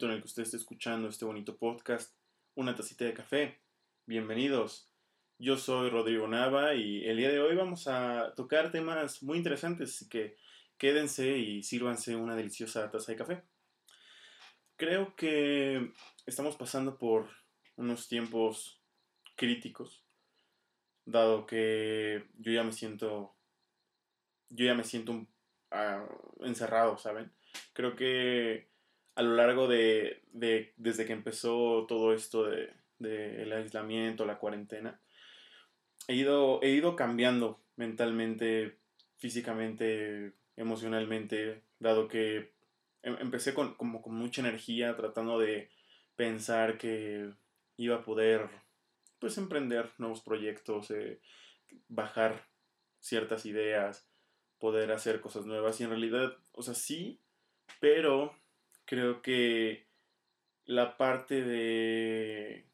en 0.00 0.10
el 0.10 0.20
que 0.20 0.26
usted 0.26 0.44
esté 0.44 0.56
escuchando 0.56 1.08
este 1.08 1.26
bonito 1.26 1.58
podcast, 1.58 2.16
una 2.54 2.74
tacita 2.74 3.04
de 3.04 3.12
café. 3.12 3.60
Bienvenidos. 4.06 4.90
Yo 5.38 5.58
soy 5.58 5.90
Rodrigo 5.90 6.26
Nava 6.26 6.74
y 6.74 7.04
el 7.04 7.18
día 7.18 7.28
de 7.28 7.40
hoy 7.40 7.54
vamos 7.54 7.86
a 7.88 8.32
tocar 8.34 8.72
temas 8.72 9.22
muy 9.22 9.36
interesantes, 9.36 9.90
así 9.90 10.08
que 10.08 10.38
quédense 10.78 11.36
y 11.36 11.62
sírvanse 11.62 12.16
una 12.16 12.34
deliciosa 12.34 12.90
taza 12.90 13.12
de 13.12 13.18
café. 13.18 13.42
Creo 14.76 15.14
que 15.14 15.92
estamos 16.24 16.56
pasando 16.56 16.96
por 16.96 17.28
unos 17.76 18.08
tiempos 18.08 18.82
críticos, 19.36 20.06
dado 21.04 21.44
que 21.46 22.30
yo 22.38 22.50
ya 22.50 22.64
me 22.64 22.72
siento, 22.72 23.36
yo 24.48 24.64
ya 24.64 24.74
me 24.74 24.84
siento 24.84 25.12
uh, 25.12 26.44
encerrado, 26.44 26.96
¿saben? 26.96 27.30
Creo 27.74 27.94
que 27.94 28.71
a 29.14 29.22
lo 29.22 29.34
largo 29.34 29.68
de, 29.68 30.22
de 30.32 30.72
desde 30.76 31.06
que 31.06 31.12
empezó 31.12 31.86
todo 31.86 32.12
esto 32.12 32.44
de, 32.44 32.70
de, 32.98 33.42
el 33.42 33.52
aislamiento, 33.52 34.24
la 34.24 34.38
cuarentena, 34.38 35.00
he 36.08 36.14
ido, 36.14 36.60
he 36.62 36.70
ido 36.70 36.96
cambiando 36.96 37.60
mentalmente, 37.76 38.78
físicamente, 39.18 40.32
emocionalmente, 40.56 41.62
dado 41.78 42.08
que 42.08 42.52
em, 43.02 43.16
empecé 43.20 43.54
con, 43.54 43.74
como 43.74 44.02
con 44.02 44.14
mucha 44.14 44.40
energía 44.40 44.96
tratando 44.96 45.38
de 45.38 45.70
pensar 46.16 46.78
que 46.78 47.30
iba 47.76 47.96
a 47.96 48.04
poder 48.04 48.48
pues 49.18 49.38
emprender 49.38 49.90
nuevos 49.98 50.20
proyectos, 50.20 50.90
eh, 50.90 51.20
bajar 51.88 52.48
ciertas 53.00 53.46
ideas, 53.46 54.08
poder 54.58 54.92
hacer 54.92 55.20
cosas 55.20 55.46
nuevas 55.46 55.80
y 55.80 55.84
en 55.84 55.90
realidad, 55.90 56.36
o 56.52 56.62
sea, 56.62 56.74
sí, 56.74 57.20
pero 57.80 58.34
creo 58.92 59.22
que 59.22 59.86
la 60.66 60.98
parte 60.98 61.42
de 61.42 62.68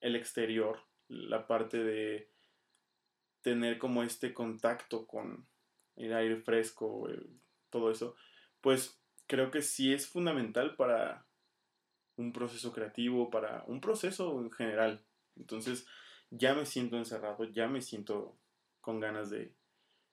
el 0.00 0.16
exterior, 0.16 0.80
la 1.08 1.46
parte 1.46 1.84
de 1.84 2.30
tener 3.42 3.76
como 3.76 4.02
este 4.02 4.32
contacto 4.32 5.06
con 5.06 5.46
el 5.96 6.14
aire 6.14 6.36
fresco, 6.38 7.06
todo 7.68 7.90
eso, 7.90 8.16
pues 8.62 8.98
creo 9.26 9.50
que 9.50 9.60
sí 9.60 9.92
es 9.92 10.08
fundamental 10.08 10.74
para 10.74 11.26
un 12.16 12.32
proceso 12.32 12.72
creativo, 12.72 13.28
para 13.28 13.62
un 13.66 13.82
proceso 13.82 14.40
en 14.40 14.50
general. 14.50 15.04
Entonces 15.36 15.86
ya 16.30 16.54
me 16.54 16.64
siento 16.64 16.96
encerrado, 16.96 17.44
ya 17.44 17.68
me 17.68 17.82
siento 17.82 18.38
con 18.80 19.00
ganas 19.00 19.28
de 19.28 19.54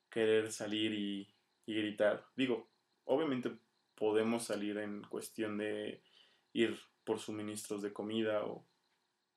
querer 0.10 0.52
salir 0.52 0.94
y, 0.94 1.34
gritar. 1.66 2.26
Digo, 2.36 2.68
obviamente 3.06 3.58
podemos 4.04 4.44
salir 4.44 4.80
en 4.80 5.02
cuestión 5.04 5.58
de 5.58 6.04
ir 6.52 6.78
por 7.06 7.20
suministros 7.20 7.82
de 7.82 7.94
comida 7.94 8.44
o 8.44 8.68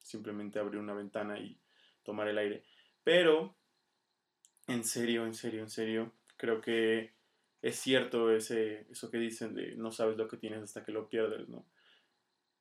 simplemente 0.01 0.59
abrir 0.59 0.81
una 0.81 0.93
ventana 0.93 1.39
y 1.39 1.57
tomar 2.03 2.27
el 2.27 2.37
aire. 2.37 2.65
Pero, 3.05 3.57
en 4.67 4.83
serio, 4.83 5.25
en 5.25 5.35
serio, 5.35 5.61
en 5.61 5.71
serio, 5.71 6.13
creo 6.37 6.61
que 6.61 7.15
es 7.63 7.77
cierto 7.77 8.33
ese, 8.33 8.89
eso 8.91 9.09
que 9.09 9.19
dicen 9.19 9.55
de 9.55 9.77
no 9.77 9.93
sabes 9.93 10.17
lo 10.17 10.27
que 10.27 10.37
tienes 10.37 10.65
hasta 10.65 10.85
que 10.85 10.91
lo 10.91 11.09
pierdes, 11.09 11.49
¿no? 11.49 11.65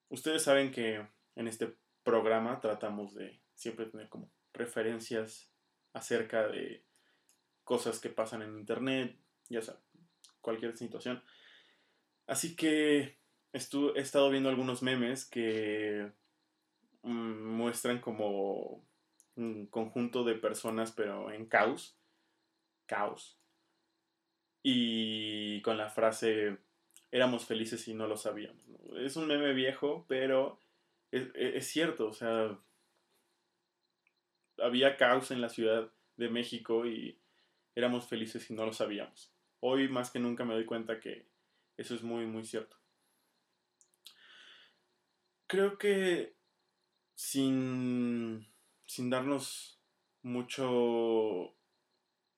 Ustedes 0.09 0.43
saben 0.43 0.69
que 0.69 1.07
en 1.35 1.47
este 1.47 1.75
programa 2.03 2.59
tratamos 2.59 3.15
de 3.15 3.41
siempre 3.55 3.87
tener 3.87 4.09
como 4.09 4.31
referencias 4.53 5.51
acerca 5.91 6.47
de 6.49 6.85
cosas 7.63 7.99
que 7.99 8.09
pasan 8.09 8.43
en 8.43 8.59
internet, 8.59 9.17
ya 9.49 9.63
sabes, 9.63 9.81
cualquier 10.39 10.77
situación. 10.77 11.23
Así 12.27 12.55
que 12.55 13.17
he 13.53 13.57
estado 13.57 14.29
viendo 14.29 14.49
algunos 14.49 14.81
memes 14.81 15.25
que 15.25 16.11
mm, 17.03 17.55
muestran 17.55 17.99
como 17.99 18.83
un 19.35 19.67
conjunto 19.67 20.23
de 20.23 20.35
personas 20.35 20.91
pero 20.91 21.31
en 21.31 21.45
caos. 21.45 21.97
Caos. 22.85 23.39
Y 24.63 25.61
con 25.61 25.77
la 25.77 25.89
frase 25.89 26.57
éramos 27.11 27.45
felices 27.45 27.87
y 27.87 27.93
no 27.93 28.07
lo 28.07 28.17
sabíamos. 28.17 28.61
Es 28.97 29.15
un 29.15 29.27
meme 29.27 29.53
viejo, 29.53 30.05
pero 30.07 30.59
es, 31.11 31.67
cierto, 31.67 32.07
o 32.07 32.13
sea, 32.13 32.59
había 34.57 34.97
caos 34.97 35.31
en 35.31 35.39
la 35.39 35.49
Ciudad 35.49 35.89
de 36.17 36.29
México 36.29 36.85
y 36.85 37.17
éramos 37.75 38.07
felices 38.07 38.49
y 38.49 38.53
no 38.53 38.65
lo 38.65 38.73
sabíamos. 38.73 39.31
Hoy 39.61 39.87
más 39.87 40.11
que 40.11 40.19
nunca 40.19 40.43
me 40.45 40.55
doy 40.55 40.65
cuenta 40.65 40.99
que 40.99 41.25
eso 41.77 41.95
es 41.95 42.03
muy, 42.03 42.25
muy 42.25 42.45
cierto. 42.45 42.77
Creo 45.47 45.77
que 45.77 46.35
sin, 47.13 48.47
sin 48.85 49.09
darnos 49.09 49.79
mucho 50.21 51.55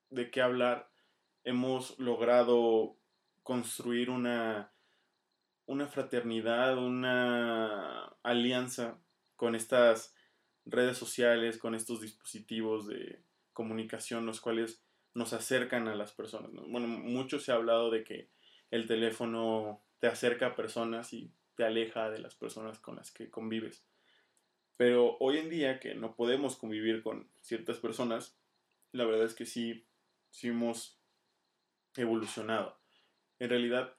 de 0.09 0.29
qué 0.29 0.41
hablar, 0.41 0.91
hemos 1.43 1.97
logrado 1.99 2.97
construir 3.43 4.09
una 4.09 4.73
una 5.67 5.87
fraternidad, 5.87 6.77
una 6.77 8.05
alianza 8.23 8.99
con 9.35 9.53
estas 9.53 10.15
redes 10.65 10.97
sociales, 10.97 11.57
con 11.57 11.75
estos 11.75 12.01
dispositivos 12.01 12.87
de 12.87 13.21
comunicación, 13.53 14.25
los 14.25 14.41
cuales 14.41 14.81
nos 15.13 15.33
acercan 15.33 15.87
a 15.87 15.95
las 15.95 16.13
personas. 16.13 16.51
Bueno, 16.51 16.87
mucho 16.87 17.39
se 17.39 17.51
ha 17.51 17.55
hablado 17.55 17.91
de 17.91 18.03
que 18.03 18.29
el 18.71 18.87
teléfono 18.87 19.81
te 19.99 20.07
acerca 20.07 20.47
a 20.47 20.55
personas 20.55 21.13
y 21.13 21.31
te 21.55 21.63
aleja 21.63 22.09
de 22.09 22.19
las 22.19 22.35
personas 22.35 22.79
con 22.79 22.95
las 22.95 23.11
que 23.11 23.29
convives. 23.29 23.83
Pero 24.77 25.17
hoy 25.19 25.37
en 25.37 25.49
día 25.49 25.79
que 25.79 25.95
no 25.95 26.15
podemos 26.15 26.55
convivir 26.55 27.01
con 27.01 27.27
ciertas 27.41 27.77
personas, 27.77 28.37
la 28.91 29.05
verdad 29.05 29.25
es 29.25 29.33
que 29.33 29.45
sí, 29.45 29.85
sí 30.29 30.49
hemos 30.49 30.99
evolucionado. 31.95 32.77
En 33.39 33.49
realidad, 33.49 33.95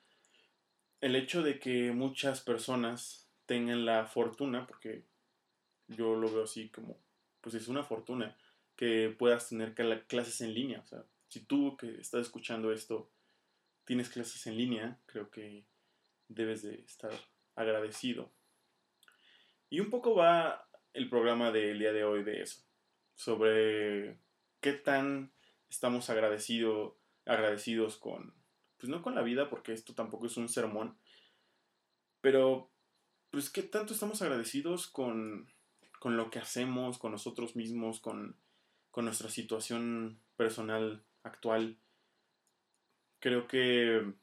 el 1.01 1.17
hecho 1.17 1.43
de 1.43 1.59
que 1.59 1.91
muchas 1.93 2.41
personas 2.41 3.29
tengan 3.47 3.85
la 3.85 4.07
fortuna, 4.07 4.67
porque 4.67 5.05
yo 5.89 6.15
lo 6.15 6.31
veo 6.31 6.45
así 6.45 6.69
como, 6.69 6.97
pues 7.41 7.55
es 7.55 7.67
una 7.69 7.83
fortuna 7.83 8.37
que 8.77 9.15
puedas 9.19 9.49
tener 9.49 9.75
clases 10.07 10.41
en 10.43 10.55
línea. 10.55 10.81
O 10.81 10.87
sea, 10.87 11.05
si 11.29 11.41
tú 11.41 11.77
que 11.77 12.01
estás 12.01 12.23
escuchando 12.23 12.73
esto 12.73 13.11
tienes 13.89 14.11
clases 14.11 14.47
en 14.47 14.59
línea, 14.59 15.01
creo 15.07 15.31
que 15.31 15.65
debes 16.29 16.61
de 16.61 16.75
estar 16.83 17.11
agradecido. 17.55 18.31
Y 19.71 19.81
un 19.81 19.89
poco 19.89 20.15
va 20.15 20.69
el 20.93 21.09
programa 21.09 21.51
del 21.53 21.79
día 21.79 21.95
de 21.95 22.05
hoy 22.05 22.23
de 22.23 22.43
eso, 22.43 22.61
sobre 23.15 24.19
qué 24.61 24.75
tan 24.75 25.33
estamos 25.71 26.11
agradecido, 26.11 26.99
agradecidos 27.25 27.97
con 27.97 28.35
pues 28.77 28.91
no 28.91 29.01
con 29.01 29.15
la 29.15 29.23
vida, 29.23 29.49
porque 29.49 29.73
esto 29.73 29.95
tampoco 29.95 30.27
es 30.27 30.37
un 30.37 30.51
sermón, 30.51 30.99
pero 32.21 32.71
pues 33.31 33.49
qué 33.49 33.63
tanto 33.63 33.95
estamos 33.95 34.21
agradecidos 34.21 34.87
con, 34.87 35.49
con 35.99 36.19
lo 36.19 36.31
que 36.31 36.41
hacemos, 36.41 36.99
con 36.99 37.13
nosotros 37.13 37.57
mismos, 37.57 38.01
con, 38.01 38.37
con 38.91 39.07
nuestra 39.07 39.31
situación 39.31 40.21
personal 40.37 41.03
actual. 41.23 41.79
Creo 43.21 43.49
que 43.49 44.15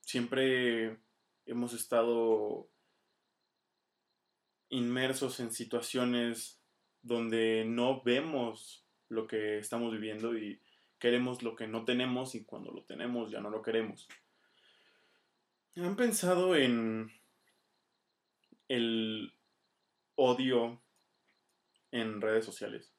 siempre 0.00 0.98
hemos 1.46 1.72
estado 1.72 2.68
inmersos 4.70 5.40
en 5.40 5.52
situaciones 5.52 6.60
donde 7.02 7.64
no 7.64 8.02
vemos 8.02 8.84
lo 9.08 9.26
que 9.26 9.58
estamos 9.58 9.92
viviendo 9.92 10.36
y 10.36 10.60
queremos 10.98 11.42
lo 11.42 11.54
que 11.54 11.68
no 11.68 11.84
tenemos 11.84 12.34
y 12.34 12.44
cuando 12.44 12.72
lo 12.72 12.84
tenemos 12.84 13.30
ya 13.30 13.40
no 13.40 13.50
lo 13.50 13.62
queremos. 13.62 14.08
¿Han 15.76 15.94
pensado 15.94 16.56
en 16.56 17.12
el 18.66 19.32
odio 20.16 20.82
en 21.92 22.20
redes 22.20 22.44
sociales? 22.44 22.97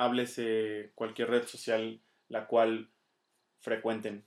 Háblese 0.00 0.92
cualquier 0.94 1.30
red 1.30 1.46
social 1.46 2.00
la 2.28 2.46
cual 2.46 2.90
frecuenten. 3.60 4.24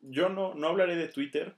Yo 0.00 0.28
no, 0.28 0.54
no 0.54 0.68
hablaré 0.68 0.96
de 0.96 1.08
Twitter 1.08 1.56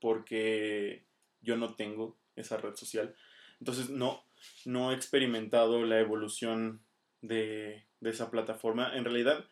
porque 0.00 1.04
yo 1.40 1.56
no 1.56 1.74
tengo 1.74 2.16
esa 2.34 2.58
red 2.58 2.74
social. 2.74 3.14
Entonces 3.60 3.90
no, 3.90 4.24
no 4.64 4.92
he 4.92 4.94
experimentado 4.94 5.84
la 5.86 6.00
evolución 6.00 6.80
de 7.22 7.86
de 8.00 8.10
esa 8.10 8.30
plataforma. 8.30 8.96
En 8.96 9.04
realidad, 9.04 9.44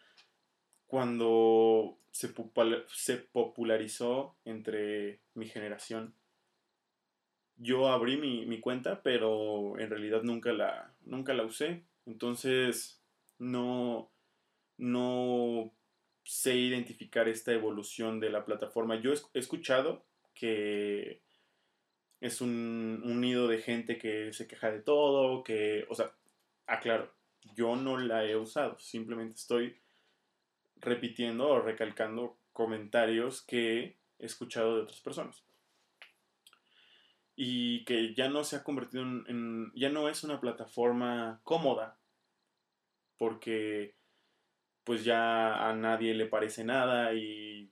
cuando 0.86 1.98
se, 2.10 2.28
popularizó 2.28 4.36
entre 4.44 5.20
mi 5.34 5.46
generación, 5.46 6.14
yo 7.56 7.88
abrí 7.88 8.16
mi, 8.16 8.60
cuenta, 8.60 9.02
pero 9.02 9.78
en 9.78 9.90
realidad 9.90 10.22
nunca 10.22 10.52
la, 10.52 10.92
nunca 11.02 11.34
la 11.34 11.44
usé. 11.44 11.84
Entonces, 12.06 13.00
no, 13.38 14.10
no 14.76 15.72
sé 16.24 16.56
identificar 16.56 17.28
esta 17.28 17.52
evolución 17.52 18.20
de 18.20 18.30
la 18.30 18.44
plataforma. 18.44 19.00
Yo 19.00 19.12
he 19.12 19.38
escuchado 19.38 20.04
que 20.34 21.22
es 22.20 22.40
un, 22.40 23.02
un 23.04 23.20
nido 23.20 23.48
de 23.48 23.58
gente 23.58 23.98
que 23.98 24.32
se 24.32 24.46
queja 24.46 24.70
de 24.70 24.80
todo, 24.80 25.44
que, 25.44 25.86
o 25.88 25.94
sea, 25.94 26.12
aclaro, 26.66 27.12
yo 27.54 27.76
no 27.76 27.98
la 27.98 28.24
he 28.24 28.36
usado, 28.36 28.78
simplemente 28.78 29.34
estoy 29.34 29.76
repitiendo 30.76 31.48
o 31.48 31.60
recalcando 31.60 32.36
comentarios 32.52 33.42
que 33.42 33.96
he 34.18 34.26
escuchado 34.26 34.76
de 34.76 34.82
otras 34.82 35.00
personas. 35.00 35.42
Y 37.36 37.84
que 37.84 38.14
ya 38.14 38.28
no 38.28 38.44
se 38.44 38.56
ha 38.56 38.64
convertido 38.64 39.02
en, 39.02 39.72
ya 39.75 39.88
no 39.88 40.08
es 40.08 40.22
una 40.25 40.40
plataforma 40.40 41.40
cómoda, 41.42 41.98
porque 43.19 43.96
pues 44.84 45.04
ya 45.04 45.69
a 45.69 45.75
nadie 45.75 46.14
le 46.14 46.26
parece 46.26 46.62
nada 46.62 47.14
y 47.14 47.70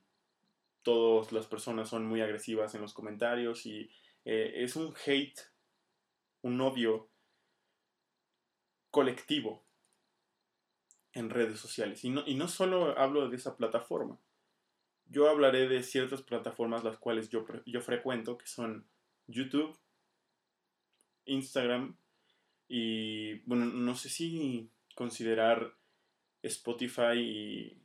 todas 0.81 1.31
las 1.31 1.47
personas 1.47 1.89
son 1.89 2.05
muy 2.05 2.21
agresivas 2.21 2.75
en 2.75 2.81
los 2.81 2.93
comentarios 2.93 3.65
y 3.65 3.89
eh, 4.25 4.53
es 4.57 4.75
un 4.75 4.93
hate, 5.05 5.39
un 6.41 6.59
odio 6.59 7.09
colectivo 8.89 9.63
en 11.13 11.29
redes 11.29 11.59
sociales. 11.59 12.03
Y 12.03 12.09
no, 12.09 12.23
y 12.25 12.35
no 12.35 12.47
solo 12.47 12.97
hablo 12.97 13.29
de 13.29 13.37
esa 13.37 13.55
plataforma. 13.55 14.19
Yo 15.05 15.29
hablaré 15.29 15.67
de 15.67 15.83
ciertas 15.83 16.21
plataformas 16.21 16.83
las 16.83 16.97
cuales 16.97 17.29
yo, 17.29 17.45
yo 17.65 17.81
frecuento, 17.81 18.37
que 18.37 18.47
son 18.47 18.87
YouTube, 19.27 19.77
Instagram 21.25 21.97
y, 22.67 23.39
bueno, 23.45 23.65
no 23.65 23.95
sé 23.95 24.09
si 24.09 24.71
considerar 24.95 25.75
Spotify 26.41 27.17
y 27.17 27.81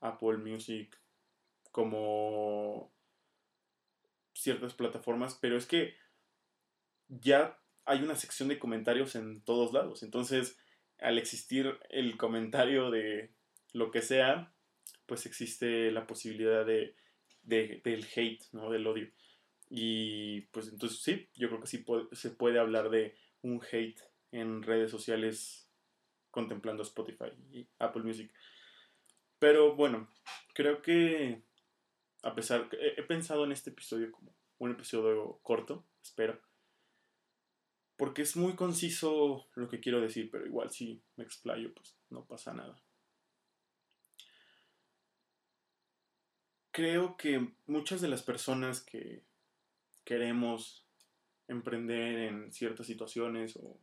Apple 0.00 0.38
Music 0.38 0.98
como 1.70 2.92
ciertas 4.34 4.74
plataformas, 4.74 5.38
pero 5.40 5.56
es 5.56 5.66
que 5.66 5.94
ya 7.08 7.58
hay 7.84 8.02
una 8.02 8.16
sección 8.16 8.48
de 8.48 8.58
comentarios 8.58 9.14
en 9.16 9.42
todos 9.42 9.72
lados. 9.72 10.02
Entonces, 10.02 10.58
al 10.98 11.18
existir 11.18 11.78
el 11.90 12.16
comentario 12.16 12.90
de 12.90 13.32
lo 13.72 13.90
que 13.90 14.02
sea, 14.02 14.52
pues 15.06 15.26
existe 15.26 15.90
la 15.90 16.06
posibilidad 16.06 16.64
de, 16.64 16.94
del 17.42 18.06
hate, 18.14 18.44
¿no? 18.52 18.70
Del 18.70 18.86
odio. 18.86 19.10
Y 19.70 20.42
pues 20.52 20.68
entonces 20.68 21.00
sí, 21.00 21.28
yo 21.34 21.48
creo 21.48 21.60
que 21.60 21.68
sí 21.68 21.84
se 22.12 22.30
puede 22.30 22.58
hablar 22.58 22.90
de 22.90 23.16
un 23.42 23.62
hate 23.70 24.00
en 24.32 24.62
redes 24.62 24.90
sociales 24.90 25.70
contemplando 26.32 26.82
Spotify 26.82 27.32
y 27.52 27.68
Apple 27.78 28.02
Music. 28.02 28.32
Pero 29.38 29.76
bueno, 29.76 30.08
creo 30.54 30.82
que 30.82 31.44
a 32.22 32.34
pesar 32.34 32.68
que 32.68 32.76
he 32.96 33.02
pensado 33.04 33.44
en 33.44 33.52
este 33.52 33.70
episodio 33.70 34.10
como 34.10 34.34
un 34.58 34.72
episodio 34.72 35.38
corto, 35.42 35.86
espero. 36.02 36.40
Porque 37.96 38.22
es 38.22 38.36
muy 38.36 38.54
conciso 38.54 39.48
lo 39.54 39.68
que 39.68 39.80
quiero 39.80 40.00
decir, 40.00 40.30
pero 40.30 40.46
igual 40.46 40.70
si 40.70 41.02
me 41.16 41.24
explayo, 41.24 41.72
pues 41.74 41.96
no 42.10 42.24
pasa 42.24 42.52
nada. 42.52 42.82
Creo 46.72 47.16
que 47.16 47.52
muchas 47.66 48.00
de 48.00 48.08
las 48.08 48.22
personas 48.22 48.80
que 48.82 49.22
queremos 50.10 50.84
emprender 51.46 52.18
en 52.18 52.52
ciertas 52.52 52.88
situaciones 52.88 53.54
o 53.54 53.78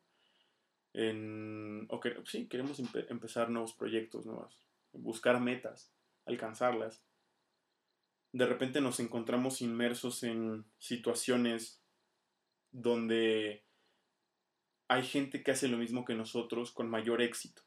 en 0.91 1.87
sí 2.25 2.49
queremos 2.49 2.81
empezar 3.07 3.49
nuevos 3.49 3.71
proyectos 3.71 4.25
nuevos 4.25 4.59
buscar 4.91 5.39
metas 5.39 5.93
alcanzarlas 6.25 7.01
de 8.33 8.45
repente 8.45 8.81
nos 8.81 8.99
encontramos 8.99 9.61
inmersos 9.61 10.23
en 10.23 10.65
situaciones 10.79 11.81
donde 12.71 13.63
hay 14.89 15.03
gente 15.03 15.43
que 15.43 15.51
hace 15.51 15.69
lo 15.69 15.77
mismo 15.77 16.03
que 16.03 16.13
nosotros 16.13 16.73
con 16.73 16.89
mayor 16.89 17.21
éxito. 17.21 17.61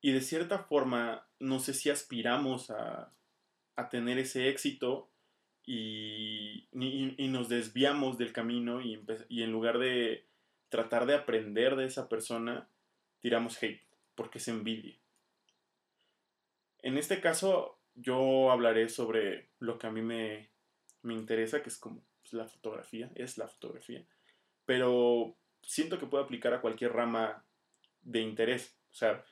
Y 0.00 0.12
de 0.12 0.20
cierta 0.20 0.60
forma, 0.60 1.28
no 1.40 1.58
sé 1.58 1.74
si 1.74 1.90
aspiramos 1.90 2.70
a, 2.70 3.12
tener 3.90 4.18
ese 4.18 4.48
éxito 4.48 5.10
y, 5.66 6.68
nos 6.72 7.48
desviamos 7.48 8.16
del 8.16 8.32
camino 8.32 8.80
y, 8.80 9.02
en 9.42 9.52
lugar 9.52 9.78
de 9.78 10.26
tratar 10.68 11.06
de 11.06 11.14
aprender 11.14 11.76
de 11.76 11.86
esa 11.86 12.08
persona, 12.08 12.68
tiramos 13.20 13.60
hate 13.62 13.82
porque 14.14 14.38
es 14.38 14.48
envidia. 14.48 14.96
En 16.78 16.96
este 16.96 17.20
caso, 17.20 17.78
yo 17.94 18.50
hablaré 18.50 18.88
sobre 18.88 19.50
lo 19.58 19.78
que 19.78 19.86
a 19.88 19.90
mí 19.90 20.02
me, 20.02 20.50
interesa, 21.02 21.62
que 21.62 21.68
es 21.68 21.78
como 21.78 22.02
pues, 22.22 22.32
la 22.32 22.46
fotografía, 22.46 23.10
es 23.14 23.38
la 23.38 23.48
fotografía, 23.48 24.04
pero 24.64 25.36
siento 25.62 25.98
que 25.98 26.06
puede 26.06 26.24
aplicar 26.24 26.54
a 26.54 26.60
cualquier 26.60 26.92
rama 26.92 27.44
de 28.02 28.20
interés. 28.20 28.76
O 28.90 28.94
sea, 28.94 29.24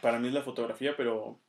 para 0.00 0.18
mí 0.18 0.28
es 0.28 0.34
la 0.34 0.42
fotografía, 0.42 0.96
pero 0.96 1.40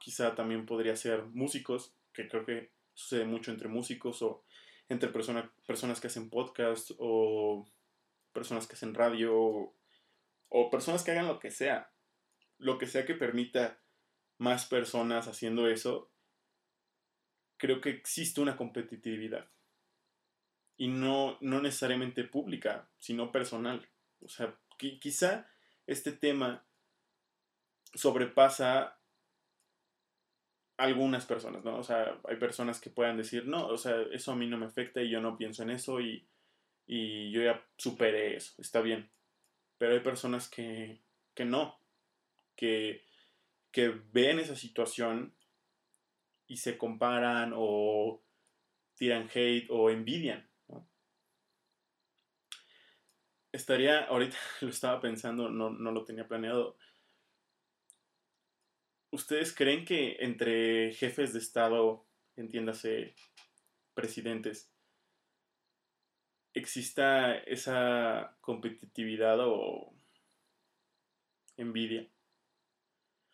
quizá 0.00 0.34
también 0.34 0.66
podría 0.66 0.96
ser 0.96 1.22
músicos, 1.24 1.95
que 2.16 2.28
creo 2.28 2.44
que 2.46 2.72
sucede 2.94 3.26
mucho 3.26 3.50
entre 3.50 3.68
músicos 3.68 4.22
o 4.22 4.44
entre 4.88 5.10
personas 5.10 6.00
que 6.00 6.06
hacen 6.06 6.30
podcast 6.30 6.92
o 6.98 7.68
personas 8.32 8.66
que 8.66 8.74
hacen 8.74 8.94
radio 8.94 9.74
o 10.48 10.70
personas 10.70 11.04
que 11.04 11.10
hagan 11.10 11.28
lo 11.28 11.38
que 11.38 11.50
sea. 11.50 11.92
Lo 12.58 12.78
que 12.78 12.86
sea 12.86 13.04
que 13.04 13.14
permita 13.14 13.78
más 14.38 14.66
personas 14.66 15.28
haciendo 15.28 15.68
eso, 15.68 16.10
creo 17.58 17.80
que 17.80 17.90
existe 17.90 18.40
una 18.40 18.56
competitividad. 18.56 19.50
Y 20.78 20.88
no, 20.88 21.36
no 21.40 21.60
necesariamente 21.60 22.24
pública, 22.24 22.88
sino 22.98 23.32
personal. 23.32 23.88
O 24.20 24.28
sea, 24.28 24.58
quizá 24.78 25.50
este 25.86 26.12
tema 26.12 26.66
sobrepasa 27.94 28.98
algunas 30.76 31.26
personas, 31.26 31.64
¿no? 31.64 31.78
O 31.78 31.82
sea, 31.82 32.20
hay 32.28 32.36
personas 32.36 32.80
que 32.80 32.90
puedan 32.90 33.16
decir, 33.16 33.46
no, 33.46 33.66
o 33.68 33.78
sea, 33.78 33.96
eso 34.12 34.32
a 34.32 34.36
mí 34.36 34.46
no 34.46 34.58
me 34.58 34.66
afecta 34.66 35.02
y 35.02 35.10
yo 35.10 35.20
no 35.20 35.36
pienso 35.36 35.62
en 35.62 35.70
eso 35.70 36.00
y, 36.00 36.26
y 36.86 37.30
yo 37.30 37.42
ya 37.42 37.64
superé 37.76 38.36
eso, 38.36 38.54
está 38.60 38.80
bien. 38.80 39.10
Pero 39.78 39.94
hay 39.94 40.00
personas 40.00 40.48
que, 40.48 41.00
que 41.34 41.44
no, 41.44 41.78
que 42.54 43.06
que 43.76 43.90
ven 44.10 44.38
esa 44.38 44.56
situación 44.56 45.34
y 46.46 46.56
se 46.56 46.78
comparan 46.78 47.52
o 47.54 48.22
tiran 48.94 49.28
hate 49.28 49.66
o 49.68 49.90
envidian. 49.90 50.48
Estaría, 53.52 54.04
ahorita 54.04 54.38
lo 54.62 54.70
estaba 54.70 54.98
pensando, 54.98 55.50
no, 55.50 55.68
no 55.68 55.92
lo 55.92 56.04
tenía 56.04 56.26
planeado. 56.26 56.78
¿Ustedes 59.10 59.54
creen 59.54 59.84
que 59.84 60.16
entre 60.20 60.92
jefes 60.92 61.32
de 61.32 61.38
Estado, 61.38 62.04
entiéndase, 62.36 63.14
presidentes, 63.94 64.70
exista 66.54 67.34
esa 67.38 68.36
competitividad 68.40 69.38
o 69.40 69.94
envidia? 71.56 72.08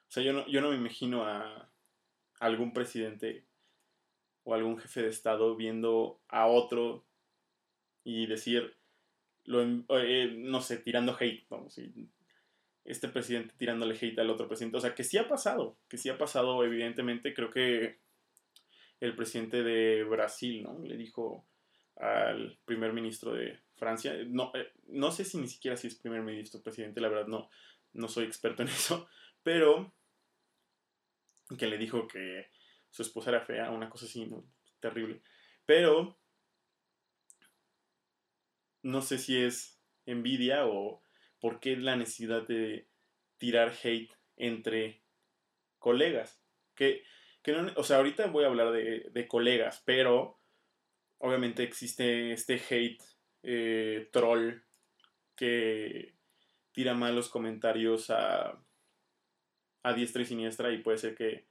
O 0.08 0.12
sea, 0.12 0.22
yo 0.22 0.32
no, 0.32 0.46
yo 0.46 0.60
no 0.60 0.70
me 0.70 0.76
imagino 0.76 1.24
a 1.24 1.70
algún 2.38 2.72
presidente 2.72 3.46
o 4.44 4.54
algún 4.54 4.78
jefe 4.78 5.02
de 5.02 5.08
Estado 5.08 5.56
viendo 5.56 6.20
a 6.28 6.46
otro 6.46 7.06
y 8.04 8.26
decir, 8.26 8.76
lo, 9.44 9.62
eh, 10.00 10.34
no 10.36 10.60
sé, 10.60 10.78
tirando 10.78 11.16
hate, 11.18 11.46
vamos, 11.48 11.78
este 12.84 13.08
presidente 13.08 13.54
tirándole 13.56 13.96
hate 14.00 14.18
al 14.18 14.30
otro 14.30 14.48
presidente. 14.48 14.78
O 14.78 14.80
sea, 14.80 14.94
que 14.94 15.04
sí 15.04 15.18
ha 15.18 15.28
pasado, 15.28 15.76
que 15.88 15.98
sí 15.98 16.08
ha 16.08 16.18
pasado, 16.18 16.64
evidentemente, 16.64 17.34
creo 17.34 17.50
que 17.50 17.98
el 19.00 19.14
presidente 19.16 19.62
de 19.62 20.04
Brasil, 20.04 20.62
¿no? 20.62 20.78
Le 20.84 20.96
dijo 20.96 21.44
al 21.96 22.58
primer 22.64 22.92
ministro 22.92 23.32
de 23.32 23.58
Francia, 23.76 24.14
no, 24.26 24.52
eh, 24.54 24.72
no 24.88 25.10
sé 25.10 25.24
si 25.24 25.38
ni 25.38 25.48
siquiera 25.48 25.76
si 25.76 25.88
es 25.88 25.94
primer 25.96 26.22
ministro 26.22 26.60
o 26.60 26.62
presidente, 26.62 27.00
la 27.00 27.08
verdad 27.08 27.26
no, 27.26 27.50
no 27.92 28.08
soy 28.08 28.24
experto 28.24 28.62
en 28.62 28.68
eso, 28.68 29.08
pero 29.42 29.92
que 31.58 31.66
le 31.66 31.78
dijo 31.78 32.06
que 32.06 32.46
su 32.90 33.02
esposa 33.02 33.30
era 33.30 33.40
fea, 33.40 33.70
una 33.70 33.90
cosa 33.90 34.06
así, 34.06 34.28
terrible. 34.80 35.22
Pero 35.66 36.18
no 38.82 39.02
sé 39.02 39.18
si 39.18 39.36
es 39.36 39.78
envidia 40.06 40.66
o 40.66 41.02
por 41.42 41.58
qué 41.58 41.76
la 41.76 41.96
necesidad 41.96 42.46
de 42.46 42.86
tirar 43.36 43.74
hate 43.82 44.12
entre 44.36 45.02
colegas. 45.80 46.40
Que, 46.76 47.02
que 47.42 47.50
no, 47.50 47.68
o 47.74 47.82
sea, 47.82 47.96
ahorita 47.96 48.28
voy 48.28 48.44
a 48.44 48.46
hablar 48.46 48.70
de, 48.70 49.26
colegas, 49.26 49.82
pero 49.84 50.38
obviamente 51.18 51.64
existe 51.64 52.32
este 52.32 52.62
hate 52.70 53.02
eh, 53.42 54.08
troll 54.12 54.62
que 55.34 56.14
tira 56.70 56.94
malos 56.94 57.28
comentarios 57.28 58.10
a 58.10 58.62
a 59.82 59.92
diestra 59.94 60.22
y 60.22 60.26
siniestra 60.26 60.70
y 60.70 60.78
puede 60.78 60.98
ser 60.98 61.16
que 61.16 61.44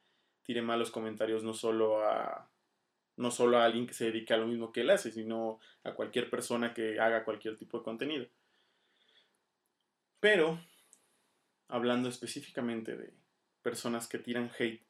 tire 0.44 0.62
malos 0.62 0.90
comentarios 0.90 1.44
no 1.44 1.54
solo 1.54 2.02
a 2.06 2.50
no 3.18 3.30
solo 3.30 3.58
a 3.58 3.66
alguien 3.66 3.86
que 3.86 3.94
se 3.94 4.06
dedique 4.06 4.34
a 4.34 4.38
lo 4.38 4.48
mismo 4.48 4.72
que 4.72 4.82
él 4.82 4.90
hace, 4.90 5.12
sino 5.12 5.60
a 5.84 5.94
cualquier 5.94 6.30
persona 6.30 6.74
que 6.74 6.98
haga 6.98 7.26
cualquier 7.26 7.58
tipo 7.58 7.78
de 7.78 7.84
contenido. 7.84 8.26
Pero, 10.22 10.64
hablando 11.68 12.08
específicamente 12.08 12.96
de 12.96 13.12
personas 13.64 14.08
que 14.08 14.20
tiran 14.20 14.52
hate 14.58 14.86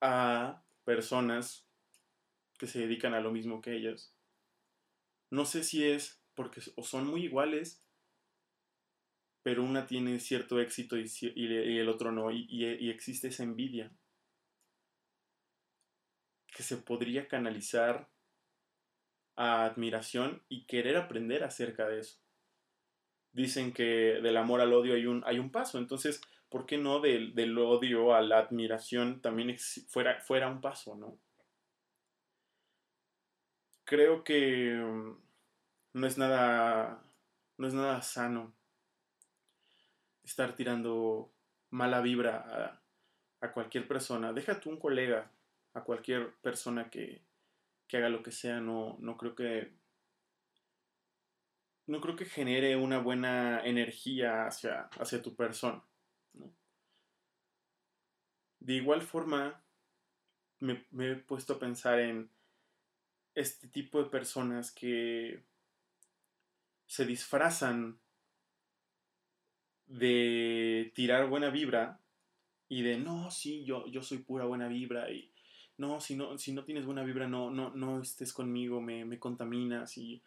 a 0.00 0.64
personas 0.84 1.68
que 2.58 2.66
se 2.66 2.80
dedican 2.80 3.12
a 3.12 3.20
lo 3.20 3.30
mismo 3.30 3.60
que 3.60 3.76
ellas, 3.76 4.14
no 5.30 5.44
sé 5.44 5.62
si 5.62 5.84
es 5.84 6.20
porque 6.34 6.62
o 6.74 6.82
son 6.82 7.06
muy 7.06 7.24
iguales, 7.24 7.84
pero 9.42 9.62
una 9.62 9.86
tiene 9.86 10.18
cierto 10.20 10.58
éxito 10.58 10.96
y, 10.96 11.06
el 11.78 11.88
otro 11.90 12.12
no, 12.12 12.30
y 12.30 12.88
existe 12.88 13.28
esa 13.28 13.42
envidia 13.42 13.92
que 16.46 16.62
se 16.62 16.78
podría 16.78 17.28
canalizar 17.28 18.08
a 19.36 19.64
admiración 19.64 20.42
y 20.48 20.64
querer 20.64 20.96
aprender 20.96 21.44
acerca 21.44 21.88
de 21.88 22.00
eso. 22.00 22.22
Dicen 23.32 23.72
que 23.72 23.84
del 24.22 24.36
amor 24.36 24.60
al 24.60 24.72
odio 24.72 24.94
hay 24.94 25.06
un, 25.06 25.22
hay 25.26 25.38
un 25.38 25.50
paso, 25.50 25.78
entonces, 25.78 26.20
¿por 26.48 26.66
qué 26.66 26.78
no 26.78 27.00
del, 27.00 27.34
del 27.34 27.56
odio 27.58 28.14
a 28.14 28.20
la 28.20 28.38
admiración 28.38 29.20
también 29.20 29.56
fuera, 29.88 30.20
fuera 30.20 30.48
un 30.48 30.60
paso, 30.60 30.96
no? 30.96 31.18
Creo 33.84 34.24
que 34.24 34.74
mm, 34.74 35.16
no 35.94 36.06
es 36.06 36.18
nada, 36.18 37.02
no 37.58 37.66
es 37.66 37.74
nada 37.74 38.02
sano 38.02 38.52
estar 40.24 40.54
tirando 40.54 41.30
mala 41.70 42.00
vibra 42.00 42.36
a, 42.36 42.82
a 43.46 43.52
cualquier 43.52 43.86
persona. 43.88 44.32
Déjate 44.32 44.68
un 44.68 44.78
colega, 44.78 45.30
a 45.74 45.82
cualquier 45.82 46.32
persona 46.36 46.90
que, 46.90 47.22
haga 47.92 48.08
lo 48.08 48.22
que 48.22 48.30
sea, 48.30 48.58
no, 48.58 48.96
no 49.00 49.18
creo 49.18 49.34
que 49.34 49.70
no 51.86 52.00
creo 52.00 52.16
que 52.16 52.24
genere 52.24 52.76
una 52.76 52.98
buena 52.98 53.60
energía 53.64 54.46
hacia, 54.46 54.82
hacia 54.98 55.22
tu 55.22 55.34
persona. 55.34 55.82
De 58.60 58.74
igual 58.74 59.02
forma, 59.02 59.60
me, 60.60 60.84
he 60.98 61.16
puesto 61.16 61.54
a 61.54 61.58
pensar 61.58 61.98
en 61.98 62.30
este 63.34 63.66
tipo 63.66 64.02
de 64.02 64.08
personas 64.08 64.70
que 64.70 65.42
se 66.86 67.04
disfrazan 67.04 67.98
de 69.86 70.92
tirar 70.94 71.28
buena 71.28 71.50
vibra 71.50 71.98
y 72.68 72.82
de 72.82 72.98
no, 72.98 73.30
sí, 73.30 73.64
yo, 73.64 73.86
yo 73.88 74.02
soy 74.02 74.18
pura 74.18 74.44
buena 74.44 74.68
vibra 74.68 75.10
y 75.10 75.32
no, 75.76 76.00
si 76.00 76.14
no, 76.14 76.38
si 76.38 76.52
no 76.52 76.64
tienes 76.64 76.86
buena 76.86 77.02
vibra, 77.02 77.26
no, 77.26 77.50
no, 77.50 77.74
no 77.74 78.00
estés 78.00 78.32
conmigo, 78.32 78.80
me, 78.80 79.04
me 79.04 79.18
contaminas 79.18 79.98
y, 79.98 80.22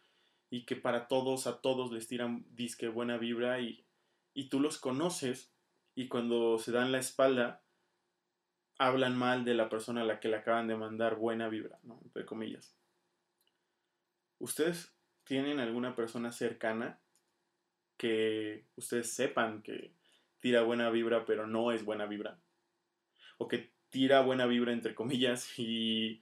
y, 0.49 0.65
que 0.65 0.75
para 0.75 1.07
todos, 1.07 1.47
a 1.47 1.61
todos 1.61 1.91
les 1.91 2.07
tiran 2.07 2.45
disque 2.51 2.87
buena 2.87 3.17
vibra 3.17 3.59
y, 3.59 3.85
y 4.33 4.49
tú 4.49 4.59
los 4.59 4.77
conoces 4.77 5.53
y 5.95 6.07
cuando 6.07 6.59
se 6.59 6.71
dan 6.71 6.91
la 6.91 6.99
espalda 6.99 7.63
hablan 8.77 9.17
mal 9.17 9.45
de 9.45 9.53
la 9.53 9.69
persona 9.69 10.01
a 10.01 10.05
la 10.05 10.19
que 10.19 10.27
le 10.27 10.37
acaban 10.37 10.67
de 10.67 10.75
mandar 10.75 11.15
buena 11.15 11.47
vibra, 11.47 11.79
¿no? 11.83 11.99
Entre 12.03 12.25
comillas. 12.25 12.75
¿Ustedes 14.39 14.93
tienen 15.23 15.59
alguna 15.59 15.95
persona 15.95 16.31
cercana 16.31 16.99
que 17.97 18.65
ustedes 18.75 19.13
sepan 19.13 19.61
que 19.61 19.93
tira 20.39 20.61
buena 20.63 20.89
vibra 20.89 21.25
pero 21.25 21.47
no 21.47 21.71
es 21.71 21.85
buena 21.85 22.05
vibra? 22.05 22.37
O 23.37 23.47
que 23.47 23.71
tira 23.89 24.21
buena 24.21 24.45
vibra, 24.45 24.73
entre 24.73 24.93
comillas, 24.93 25.57
y, 25.57 26.21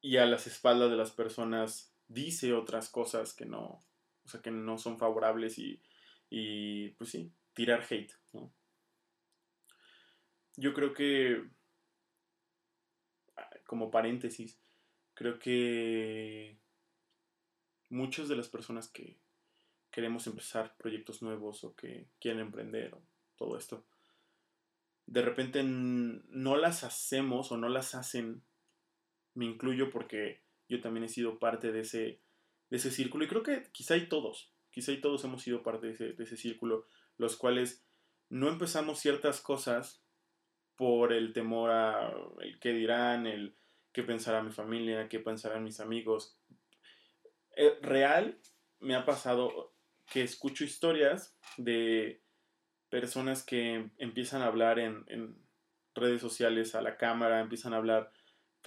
y 0.00 0.16
a 0.16 0.24
las 0.24 0.46
espaldas 0.46 0.90
de 0.90 0.96
las 0.96 1.10
personas 1.10 1.87
dice 2.08 2.52
otras 2.54 2.88
cosas 2.88 3.34
que 3.34 3.44
no, 3.44 3.80
o 4.24 4.28
sea, 4.28 4.40
que 4.40 4.50
no 4.50 4.78
son 4.78 4.98
favorables 4.98 5.58
y, 5.58 5.80
y 6.30 6.90
pues 6.90 7.10
sí, 7.10 7.32
tirar 7.52 7.86
hate, 7.88 8.12
¿no? 8.32 8.52
Yo 10.56 10.74
creo 10.74 10.92
que, 10.92 11.44
como 13.64 13.90
paréntesis, 13.90 14.58
creo 15.14 15.38
que 15.38 16.58
muchas 17.90 18.28
de 18.28 18.36
las 18.36 18.48
personas 18.48 18.88
que 18.88 19.18
queremos 19.90 20.26
empezar 20.26 20.76
proyectos 20.76 21.22
nuevos 21.22 21.62
o 21.64 21.76
que 21.76 22.08
quieren 22.20 22.40
emprender 22.40 22.94
o 22.94 23.02
todo 23.36 23.56
esto, 23.56 23.86
de 25.06 25.22
repente 25.22 25.62
no 25.62 26.56
las 26.56 26.84
hacemos 26.84 27.50
o 27.52 27.56
no 27.56 27.68
las 27.68 27.94
hacen, 27.94 28.42
me 29.34 29.46
incluyo 29.46 29.90
porque 29.90 30.42
yo 30.68 30.80
también 30.80 31.04
he 31.04 31.08
sido 31.08 31.38
parte 31.38 31.72
de 31.72 31.80
ese, 31.80 32.20
de 32.70 32.76
ese 32.76 32.90
círculo 32.90 33.24
y 33.24 33.28
creo 33.28 33.42
que 33.42 33.64
quizá 33.72 33.94
hay 33.94 34.08
todos, 34.08 34.52
quizá 34.70 34.92
hay 34.92 35.00
todos 35.00 35.24
hemos 35.24 35.42
sido 35.42 35.62
parte 35.62 35.86
de 35.86 35.92
ese, 35.92 36.12
de 36.12 36.24
ese 36.24 36.36
círculo, 36.36 36.86
los 37.16 37.36
cuales 37.36 37.84
no 38.28 38.48
empezamos 38.48 39.00
ciertas 39.00 39.40
cosas 39.40 40.02
por 40.76 41.12
el 41.12 41.32
temor 41.32 41.70
a 41.70 42.14
el 42.40 42.58
qué 42.60 42.72
dirán, 42.72 43.26
el 43.26 43.56
qué 43.92 44.02
pensará 44.02 44.42
mi 44.42 44.52
familia, 44.52 45.08
qué 45.08 45.18
pensarán 45.18 45.64
mis 45.64 45.80
amigos. 45.80 46.38
Eh, 47.56 47.76
real 47.82 48.38
me 48.78 48.94
ha 48.94 49.04
pasado 49.04 49.74
que 50.06 50.22
escucho 50.22 50.64
historias 50.64 51.36
de 51.56 52.22
personas 52.90 53.42
que 53.42 53.90
empiezan 53.98 54.42
a 54.42 54.46
hablar 54.46 54.78
en, 54.78 55.36
redes 55.94 56.20
sociales 56.20 56.76
a 56.76 56.80
la 56.80 56.96
cámara, 56.96 57.40
empiezan 57.40 57.74
a 57.74 57.78
hablar 57.78 58.12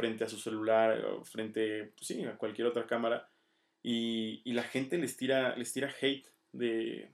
frente 0.01 0.23
a 0.23 0.29
su 0.29 0.37
celular 0.37 1.05
o 1.05 1.23
frente, 1.23 1.93
pues 1.95 2.07
sí, 2.07 2.23
a 2.25 2.37
cualquier 2.37 2.67
otra 2.67 2.87
cámara 2.87 3.29
y, 3.83 4.41
la 4.51 4.63
gente 4.63 4.97
les 4.97 5.15
tira, 5.15 5.55
les 5.55 5.71
tira 5.71 5.93
hate 6.01 6.27
de 6.51 7.13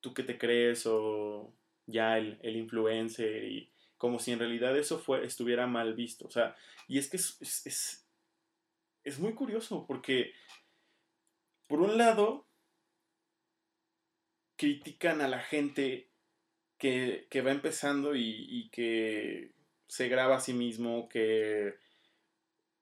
tú 0.00 0.14
que 0.14 0.22
te 0.22 0.38
crees 0.38 0.86
o 0.86 1.52
ya 1.86 2.18
el, 2.18 2.56
influencer 2.56 3.44
y 3.44 3.70
como 3.96 4.18
si 4.18 4.32
en 4.32 4.38
realidad 4.38 4.76
eso 4.76 4.98
fue, 4.98 5.24
estuviera 5.24 5.66
mal 5.66 5.94
visto. 5.94 6.26
O 6.26 6.30
sea, 6.30 6.54
y 6.86 6.98
es 6.98 7.08
que 7.08 7.16
es, 7.16 7.38
es, 7.40 8.06
es 9.02 9.18
muy 9.18 9.34
curioso 9.34 9.86
porque 9.86 10.32
por 11.66 11.80
un 11.80 11.96
lado 11.96 12.46
critican 14.56 15.20
a 15.22 15.28
la 15.28 15.40
gente 15.40 16.10
que, 16.78 17.42
va 17.44 17.50
empezando 17.50 18.14
y, 18.14 18.68
que 18.70 19.52
se 19.88 20.08
graba 20.08 20.36
a 20.36 20.40
sí 20.40 20.52
mismo, 20.52 21.08
que, 21.08 21.74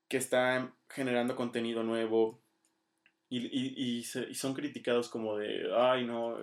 que 0.08 0.16
está 0.16 0.74
generando 0.88 1.36
contenido 1.36 1.82
nuevo 1.82 2.42
y, 3.28 4.02
son 4.04 4.54
criticados 4.54 5.08
como 5.08 5.38
de, 5.38 5.70
ay 5.74 6.04
no, 6.04 6.36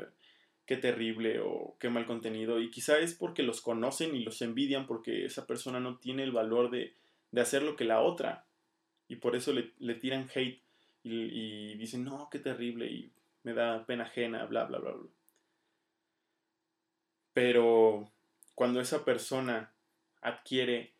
qué 0.65 0.77
terrible 0.77 1.39
o 1.39 1.75
qué 1.79 1.89
mal 1.89 2.05
contenido. 2.05 2.59
Y 2.59 2.71
quizá 2.71 2.97
es 2.99 3.13
porque 3.13 3.43
los 3.43 3.61
conocen 3.61 4.15
y 4.15 4.23
los 4.23 4.41
envidian 4.41 4.87
porque 4.87 5.25
esa 5.25 5.45
persona 5.45 5.79
no 5.79 5.97
tiene 5.97 6.23
el 6.23 6.31
valor 6.31 6.71
de, 6.71 6.95
hacer 7.39 7.63
lo 7.63 7.75
que 7.75 7.85
la 7.85 8.01
otra. 8.01 8.45
Y 9.07 9.17
por 9.17 9.35
eso 9.35 9.53
le, 9.53 9.71
le 9.79 9.95
tiran 9.95 10.29
hate 10.33 10.61
y, 11.03 11.11
y, 11.11 11.75
dicen, 11.75 12.03
no, 12.03 12.27
qué 12.31 12.39
terrible 12.39 12.87
y 12.87 13.11
me 13.43 13.53
da 13.53 13.85
pena 13.85 14.05
ajena, 14.05 14.45
bla, 14.45 14.65
bla, 14.65 14.79
bla, 14.79 14.91
bla. 14.91 15.09
Pero 17.33 18.11
cuando 18.55 18.81
esa 18.81 19.05
persona 19.05 19.71
adquiere 20.21 20.93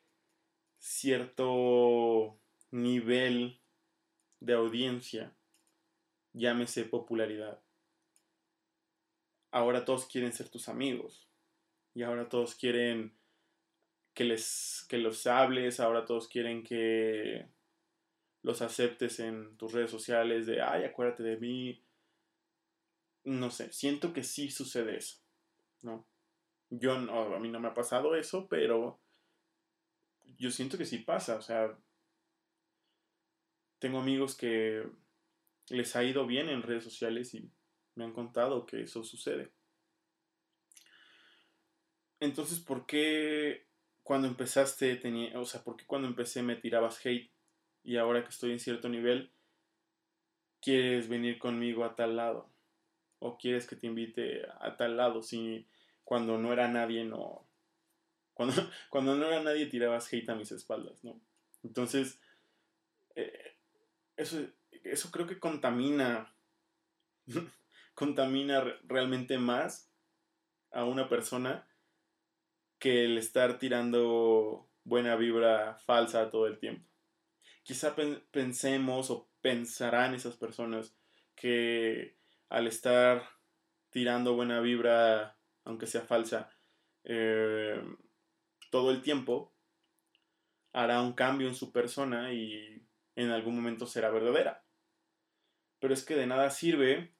cierto 0.78 2.38
nivel 2.72 3.60
de 4.40 4.54
audiencia, 4.54 5.34
llámese 6.34 6.86
popularidad, 6.86 7.62
ahora 9.52 9.86
todos 9.86 10.06
quieren 10.06 10.34
ser 10.34 10.50
tus 10.50 10.70
amigos 10.70 11.28
y 11.94 12.04
ahora 12.04 12.30
todos 12.30 12.56
quieren 12.56 13.14
que 14.14 14.24
les 14.24 14.86
que 14.90 14.98
los 14.98 15.28
hables, 15.28 15.80
ahora 15.80 16.06
todos 16.06 16.28
quieren 16.28 16.64
que 16.64 17.48
los 18.42 18.62
aceptes 18.62 19.20
en 19.20 19.58
tus 19.58 19.74
redes 19.74 19.92
sociales 19.92 20.46
de, 20.46 20.62
ay, 20.62 20.84
acuérdate 20.86 21.24
de 21.24 21.38
mí. 21.38 21.84
No 23.26 23.52
sé, 23.52 23.72
siento 23.74 24.14
que 24.14 24.24
sí 24.24 24.50
sucede 24.50 24.98
eso, 24.98 25.18
¿no? 25.82 26.06
Yo 26.70 27.00
no, 27.00 27.36
a 27.36 27.40
mí 27.40 27.50
no 27.50 27.60
me 27.60 27.68
ha 27.68 27.74
pasado 27.74 28.16
eso, 28.16 28.48
pero 28.48 29.00
yo 30.38 30.52
siento 30.52 30.78
que 30.78 30.86
sí 30.86 31.00
pasa. 31.00 31.36
O 31.36 31.42
sea, 31.42 31.78
tengo 33.80 34.00
amigos 34.00 34.36
que 34.36 34.88
les 35.70 35.96
ha 35.96 36.04
ido 36.04 36.26
bien 36.26 36.50
en 36.50 36.64
redes 36.64 36.84
sociales 36.84 37.34
y 37.34 37.50
me 37.96 38.04
han 38.04 38.14
contado 38.14 38.66
que 38.66 38.84
eso 38.84 39.04
sucede. 39.04 39.52
Entonces, 42.20 42.60
¿por 42.60 42.86
qué 42.86 43.66
cuando 44.04 44.28
empezaste 44.28 44.96
tenía, 44.98 45.40
o 45.40 45.46
sea, 45.46 45.64
por 45.64 45.78
qué 45.78 45.86
cuando 45.86 46.08
empecé 46.08 46.42
me 46.42 46.56
tirabas 46.56 47.06
hate 47.06 47.32
y 47.84 47.98
ahora 47.98 48.24
que 48.24 48.30
estoy 48.30 48.52
en 48.52 48.60
cierto 48.60 48.90
nivel 48.90 49.32
quieres 50.62 51.08
venir 51.08 51.40
conmigo 51.40 51.86
a 51.86 51.96
tal 51.96 52.18
lado 52.18 52.50
o 53.20 53.38
quieres 53.38 53.68
que 53.68 53.76
te 53.76 53.88
invite 53.88 54.42
a 54.60 54.76
tal 54.78 54.98
lado? 54.98 55.22
Si 55.22 55.68
cuando 56.04 56.38
no 56.38 56.52
era 56.52 56.68
nadie, 56.68 57.06
no. 57.06 57.49
Cuando, 58.40 58.54
cuando 58.90 59.18
no 59.18 59.26
era 59.26 59.44
nadie 59.44 59.66
tirabas 59.66 60.14
hate 60.14 60.30
a 60.30 60.36
mis 60.36 60.54
espaldas, 60.54 61.04
¿no? 61.04 61.20
Entonces, 61.62 62.22
eh, 63.14 63.58
eso, 64.16 64.40
eso 64.72 65.12
creo 65.12 65.28
que 65.28 65.40
contamina, 65.40 66.34
contamina 67.94 68.64
realmente 68.86 69.38
más 69.38 69.92
a 70.72 70.86
una 70.86 71.10
persona 71.10 71.68
que 72.78 73.04
el 73.04 73.18
estar 73.18 73.60
tirando 73.60 74.70
buena 74.86 75.18
vibra 75.18 75.78
falsa 75.86 76.30
todo 76.30 76.48
el 76.48 76.60
tiempo. 76.60 76.88
Quizá 77.64 77.94
pensemos 78.32 79.10
o 79.10 79.28
pensarán 79.42 80.14
esas 80.16 80.38
personas 80.38 80.96
que 81.36 82.16
al 82.48 82.68
estar 82.68 83.22
tirando 83.90 84.34
buena 84.34 84.62
vibra, 84.62 85.36
aunque 85.66 85.88
sea 85.88 86.04
falsa, 86.04 86.50
eh, 87.04 87.84
todo 88.70 88.92
el 88.92 89.02
tiempo, 89.02 89.54
hará 90.74 91.02
un 91.02 91.14
cambio 91.14 91.48
en 91.48 91.56
su 91.56 91.72
persona 91.72 92.34
y 92.34 92.88
en 93.16 93.30
algún 93.32 93.56
momento 93.56 93.86
será 93.86 94.10
verdadera. 94.10 94.64
Pero 95.80 95.94
es 95.94 96.04
que 96.04 96.16
de 96.16 96.28
nada 96.28 96.50
sirve, 96.50 97.16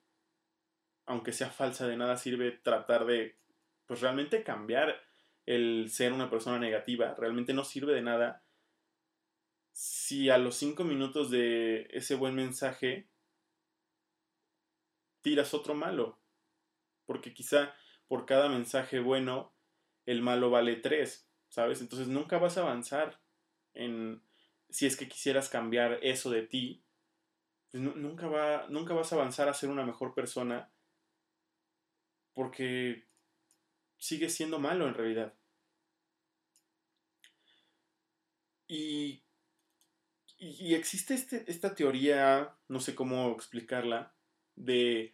aunque 1.06 1.32
sea 1.32 1.50
falsa, 1.50 1.86
de 1.86 1.96
nada 1.96 2.16
sirve 2.16 2.52
tratar 2.52 3.06
de, 3.06 3.38
pues 3.86 4.00
realmente 4.00 4.44
cambiar 4.44 5.00
el 5.46 5.90
ser 5.90 6.12
una 6.12 6.30
persona 6.30 6.58
negativa. 6.58 7.14
Realmente 7.14 7.54
no 7.54 7.64
sirve 7.64 7.94
de 7.94 8.02
nada 8.02 8.44
si 9.72 10.30
a 10.30 10.38
los 10.38 10.56
cinco 10.56 10.84
minutos 10.84 11.30
de 11.30 11.88
ese 11.90 12.14
buen 12.14 12.34
mensaje 12.34 13.08
tiras 15.22 15.54
otro 15.54 15.74
malo. 15.74 16.20
Porque 17.06 17.34
quizá 17.34 17.74
por 18.08 18.26
cada 18.26 18.48
mensaje 18.48 19.00
bueno, 19.00 19.54
el 20.06 20.22
malo 20.22 20.50
vale 20.50 20.76
tres, 20.76 21.29
¿sabes? 21.50 21.82
Entonces 21.82 22.08
nunca 22.08 22.38
vas 22.38 22.56
a 22.56 22.62
avanzar 22.62 23.20
en 23.74 24.22
si 24.70 24.86
es 24.86 24.96
que 24.96 25.08
quisieras 25.08 25.48
cambiar 25.48 25.98
eso 26.02 26.30
de 26.30 26.42
ti, 26.42 26.82
pues 27.70 27.82
nunca, 27.82 28.26
va, 28.26 28.66
nunca 28.68 28.94
vas 28.94 29.12
a 29.12 29.16
avanzar 29.16 29.48
a 29.48 29.54
ser 29.54 29.68
una 29.68 29.84
mejor 29.84 30.14
persona 30.14 30.70
porque 32.32 33.06
sigues 33.98 34.34
siendo 34.34 34.58
malo 34.58 34.88
en 34.88 34.94
realidad. 34.94 35.34
Y, 38.66 39.24
y, 40.38 40.74
existe 40.74 41.14
este, 41.14 41.44
esta 41.50 41.74
teoría, 41.74 42.56
no 42.68 42.80
sé 42.80 42.94
cómo 42.94 43.32
explicarla, 43.32 44.14
de 44.54 45.12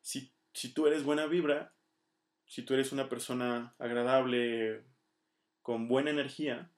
si, 0.00 0.32
si 0.54 0.72
tú 0.72 0.86
eres 0.86 1.04
buena 1.04 1.26
vibra, 1.26 1.74
si 2.46 2.62
tú 2.62 2.72
eres 2.72 2.92
una 2.92 3.08
persona 3.08 3.74
agradable, 3.78 4.86
con 5.66 5.88
buena 5.88 6.10
energía, 6.10 6.70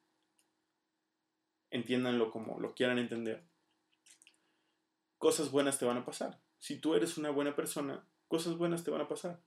entiéndanlo 1.69 2.31
como 2.31 2.59
lo 2.59 2.75
quieran 2.75 2.99
entender, 2.99 3.45
cosas 5.19 5.51
buenas 5.51 5.79
te 5.79 5.85
van 5.85 5.99
a 5.99 6.07
pasar. 6.07 6.41
Si 6.59 6.79
tú 6.79 6.95
eres 6.95 7.19
una 7.19 7.29
buena 7.29 7.55
persona, 7.55 8.03
cosas 8.29 8.57
buenas 8.57 8.85
te 8.85 8.91
van 8.91 9.03
a 9.03 9.07
pasar. 9.07 9.43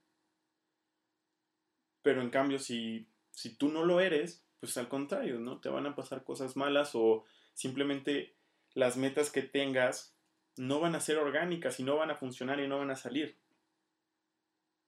Pero 2.04 2.22
en 2.22 2.30
cambio, 2.30 2.60
si, 2.60 3.08
si 3.32 3.56
tú 3.56 3.70
no 3.70 3.84
lo 3.84 4.00
eres, 4.00 4.46
pues 4.60 4.77
al 4.77 4.88
contrario, 4.88 5.40
¿no? 5.40 5.60
Te 5.60 5.70
van 5.70 5.88
a 5.88 5.96
pasar 5.96 6.24
cosas 6.24 6.56
malas 6.56 6.92
o 6.94 7.25
simplemente 7.56 8.36
las 8.75 8.96
metas 8.96 9.32
que 9.32 9.42
tengas 9.42 10.16
no 10.56 10.80
van 10.80 10.94
a 10.94 11.01
ser 11.01 11.18
orgánicas 11.18 11.80
y 11.80 11.84
no 11.84 11.96
van 11.96 12.12
a 12.12 12.16
funcionar 12.16 12.60
y 12.60 12.68
no 12.68 12.77
van 12.77 12.92
a 12.92 12.96
salir. 12.96 13.40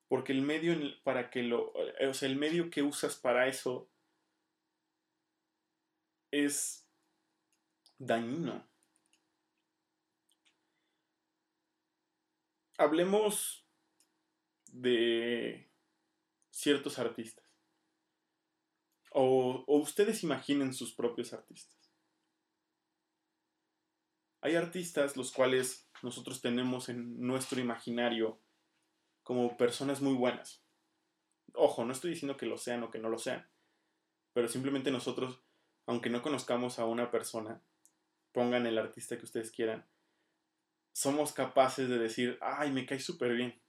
Porque 0.07 0.31
el 0.31 0.43
medio 0.43 0.75
para 1.03 1.31
que 1.31 1.41
lo, 1.41 1.73
eh, 1.97 2.05
o 2.05 2.13
sea, 2.13 2.29
el 2.29 2.35
medio 2.35 2.69
que 2.69 2.83
usas 2.83 3.15
para 3.15 3.47
eso 3.47 3.89
es 6.33 6.89
dañino. 7.99 8.67
Hablemos 12.75 13.67
de 14.71 15.71
ciertos 16.49 16.97
artistas. 16.97 17.45
O, 19.11 19.63
o, 19.67 19.77
ustedes 19.77 20.23
imaginen 20.23 20.73
sus 20.73 20.95
propios 20.95 21.33
artistas. 21.33 21.93
Hay 24.41 24.55
artistas 24.55 25.15
los 25.15 25.31
cuales 25.31 25.87
nosotros 26.01 26.41
tenemos 26.41 26.89
en 26.89 27.21
nuestro 27.21 27.61
imaginario 27.61 28.41
como 29.21 29.55
personas 29.55 30.01
muy 30.01 30.15
buenas. 30.15 30.65
Ojo, 31.53 31.85
no 31.85 31.93
estoy 31.93 32.09
diciendo 32.09 32.37
que 32.37 32.47
lo 32.47 32.57
sean 32.57 32.81
o 32.81 32.89
que 32.89 32.97
no 32.97 33.09
lo 33.09 33.19
sean, 33.19 33.47
pero 34.33 34.47
simplemente 34.47 34.89
nosotros, 34.89 35.42
aunque 35.85 36.09
no 36.09 36.21
conozcamos 36.21 36.79
a 36.79 36.85
una 36.85 37.11
persona, 37.11 37.61
pongan 38.31 38.65
el 38.65 38.77
artista 38.77 39.17
que 39.17 39.25
ustedes 39.25 39.51
quieran, 39.51 39.85
somos 40.93 41.33
capaces 41.33 41.89
de 41.89 41.97
decir, 41.97 42.37
ay, 42.41 42.71
me 42.71 42.85
cae 42.85 42.99
súper 42.99 43.33
bien. 43.33 43.59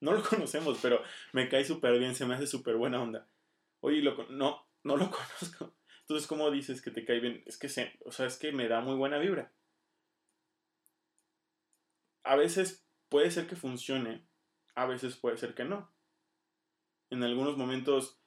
No 0.00 0.12
lo 0.12 0.22
conocemos, 0.28 0.78
pero 0.80 1.02
me 1.32 1.48
cae 1.48 1.64
súper 1.64 1.98
bien, 1.98 2.14
se 2.14 2.26
me 2.26 2.34
hace 2.34 2.46
súper 2.46 2.76
buena 2.76 3.02
onda. 3.02 3.28
Oye, 3.80 4.00
lo, 4.00 4.16
no, 4.30 4.66
no 4.82 4.96
lo 4.96 5.10
conozco. 5.10 5.74
Entonces, 6.00 6.26
¿cómo 6.26 6.50
dices 6.50 6.82
que 6.82 6.90
te 6.90 7.04
cae 7.04 7.20
bien? 7.20 7.42
Es 7.46 7.58
que, 7.58 7.68
se, 7.68 7.98
o 8.04 8.12
sea, 8.12 8.26
es 8.26 8.36
que 8.36 8.52
me 8.52 8.68
da 8.68 8.80
muy 8.80 8.94
buena 8.96 9.18
vibra. 9.18 9.52
A 12.22 12.36
veces 12.36 12.86
puede 13.08 13.30
ser 13.30 13.46
que 13.46 13.56
funcione, 13.56 14.26
a 14.74 14.86
veces 14.86 15.16
puede 15.16 15.36
ser 15.36 15.54
que 15.54 15.64
no. 15.64 15.92
En 17.10 17.22
algunos 17.22 17.56
momentos 17.56 18.18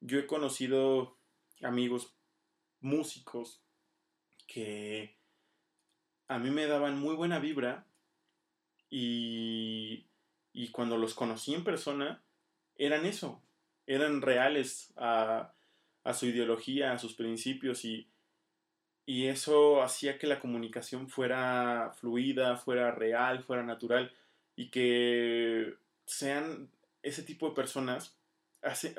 yo 0.00 0.18
he 0.18 0.26
conocido 0.26 1.15
amigos 1.62 2.14
músicos 2.80 3.60
que 4.46 5.16
a 6.28 6.38
mí 6.38 6.50
me 6.50 6.66
daban 6.66 6.98
muy 6.98 7.14
buena 7.14 7.38
vibra 7.38 7.86
y, 8.90 10.06
y 10.52 10.68
cuando 10.68 10.96
los 10.96 11.14
conocí 11.14 11.54
en 11.54 11.64
persona 11.64 12.22
eran 12.76 13.06
eso, 13.06 13.42
eran 13.86 14.22
reales 14.22 14.92
a, 14.96 15.52
a 16.04 16.14
su 16.14 16.26
ideología, 16.26 16.92
a 16.92 16.98
sus 16.98 17.14
principios 17.14 17.84
y, 17.84 18.08
y 19.06 19.26
eso 19.26 19.82
hacía 19.82 20.18
que 20.18 20.26
la 20.26 20.40
comunicación 20.40 21.08
fuera 21.08 21.92
fluida, 21.98 22.56
fuera 22.56 22.90
real, 22.90 23.42
fuera 23.42 23.62
natural 23.62 24.12
y 24.56 24.70
que 24.70 25.74
sean 26.04 26.70
ese 27.02 27.22
tipo 27.22 27.48
de 27.48 27.54
personas, 27.54 28.16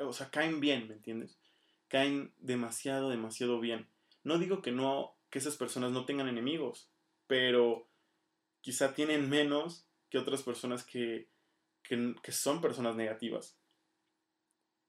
o 0.00 0.12
sea, 0.12 0.30
caen 0.30 0.60
bien, 0.60 0.88
¿me 0.88 0.94
entiendes? 0.94 1.38
Caen 1.88 2.32
demasiado, 2.38 3.10
demasiado 3.10 3.60
bien. 3.60 3.88
No 4.24 4.38
digo 4.38 4.62
que 4.62 4.72
no, 4.72 5.16
que 5.30 5.38
esas 5.38 5.56
personas 5.56 5.92
no 5.92 6.04
tengan 6.04 6.28
enemigos, 6.28 6.90
pero 7.26 7.88
quizá 8.60 8.94
tienen 8.94 9.28
menos 9.28 9.86
que 10.10 10.18
otras 10.18 10.42
personas 10.42 10.84
que, 10.84 11.28
que, 11.82 12.14
que 12.22 12.32
son 12.32 12.60
personas 12.60 12.96
negativas. 12.96 13.56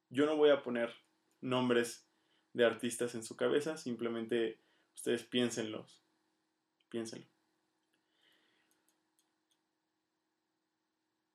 Yo 0.09 0.25
no 0.25 0.35
voy 0.35 0.49
a 0.49 0.63
poner 0.63 0.93
nombres 1.41 2.05
de 2.53 2.65
artistas 2.65 3.15
en 3.15 3.23
su 3.23 3.35
cabeza, 3.35 3.77
simplemente 3.77 4.59
Ustedes 4.99 5.23
piénsenlos. 5.23 6.03
Piénsenlo. 6.89 7.25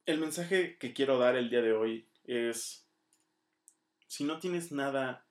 El 0.04 0.20
mensaje 0.20 0.76
que 0.76 0.92
quiero 0.92 1.18
dar 1.18 1.34
el 1.36 1.48
día 1.48 1.62
de 1.62 1.72
hoy 1.72 2.06
es, 2.24 2.86
si 4.06 4.24
no 4.24 4.38
tienes 4.38 4.70
nada 4.70 5.23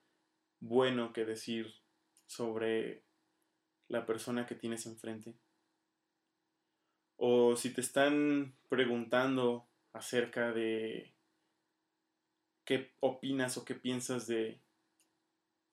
bueno 0.64 1.12
que 1.12 1.26
decir 1.26 1.74
sobre 2.26 3.04
la 3.88 4.06
persona 4.06 4.46
que 4.46 4.54
tienes 4.54 4.86
enfrente, 4.86 5.34
o 7.16 7.54
si 7.54 7.72
te 7.72 7.82
están 7.82 8.56
preguntando 8.68 9.68
acerca 9.92 10.52
de 10.52 11.14
qué 12.64 12.94
opinas 13.00 13.58
o 13.58 13.64
qué 13.64 13.74
piensas 13.74 14.26
de 14.26 14.58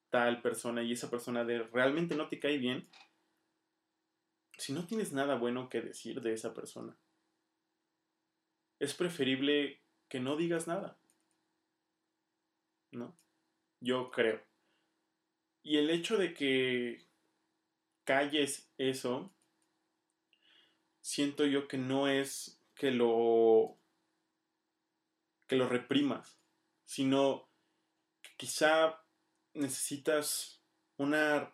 tal 0.09 0.41
persona 0.41 0.83
y 0.83 0.91
esa 0.91 1.09
persona 1.09 1.45
de 1.45 1.63
realmente 1.63 2.15
no 2.15 2.27
te 2.27 2.39
cae 2.39 2.57
bien, 2.57 2.89
si 4.57 4.73
no 4.73 4.85
tienes 4.85 5.13
nada 5.13 5.35
bueno 5.35 5.69
que 5.69 5.81
decir 5.81 6.21
de 6.21 6.33
esa 6.33 6.53
persona, 6.53 6.97
es 8.77 8.93
preferible 8.93 9.81
que 10.09 10.19
no 10.19 10.35
digas 10.35 10.67
nada. 10.67 10.99
¿No? 12.91 13.15
Yo 13.79 14.11
creo. 14.11 14.50
Y 15.63 15.77
el 15.77 15.89
hecho 15.89 16.17
de 16.17 16.33
que 16.33 17.05
calles 18.03 18.69
eso, 18.77 19.31
siento 21.01 21.45
yo 21.45 21.67
que 21.67 21.77
no 21.77 22.07
es 22.07 22.59
que 22.75 22.91
lo 22.91 23.77
que 25.47 25.57
lo 25.57 25.67
reprimas, 25.67 26.37
sino 26.85 27.49
que 28.21 28.29
quizá 28.37 29.03
necesitas 29.53 30.61
una, 30.97 31.51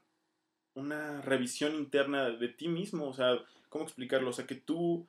una 0.75 1.21
revisión 1.21 1.73
interna 1.73 2.29
de 2.29 2.47
ti 2.47 2.67
mismo, 2.67 3.07
o 3.07 3.13
sea, 3.13 3.43
¿cómo 3.69 3.85
explicarlo? 3.85 4.29
O 4.29 4.33
sea, 4.33 4.45
que 4.45 4.55
tú, 4.55 5.07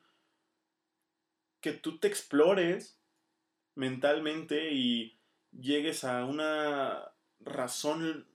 que 1.61 1.73
tú 1.73 1.99
te 1.99 2.09
explores 2.09 2.99
mentalmente 3.75 4.73
y 4.73 5.19
llegues 5.53 6.05
a 6.05 6.25
una 6.25 7.13
razón, 7.41 8.28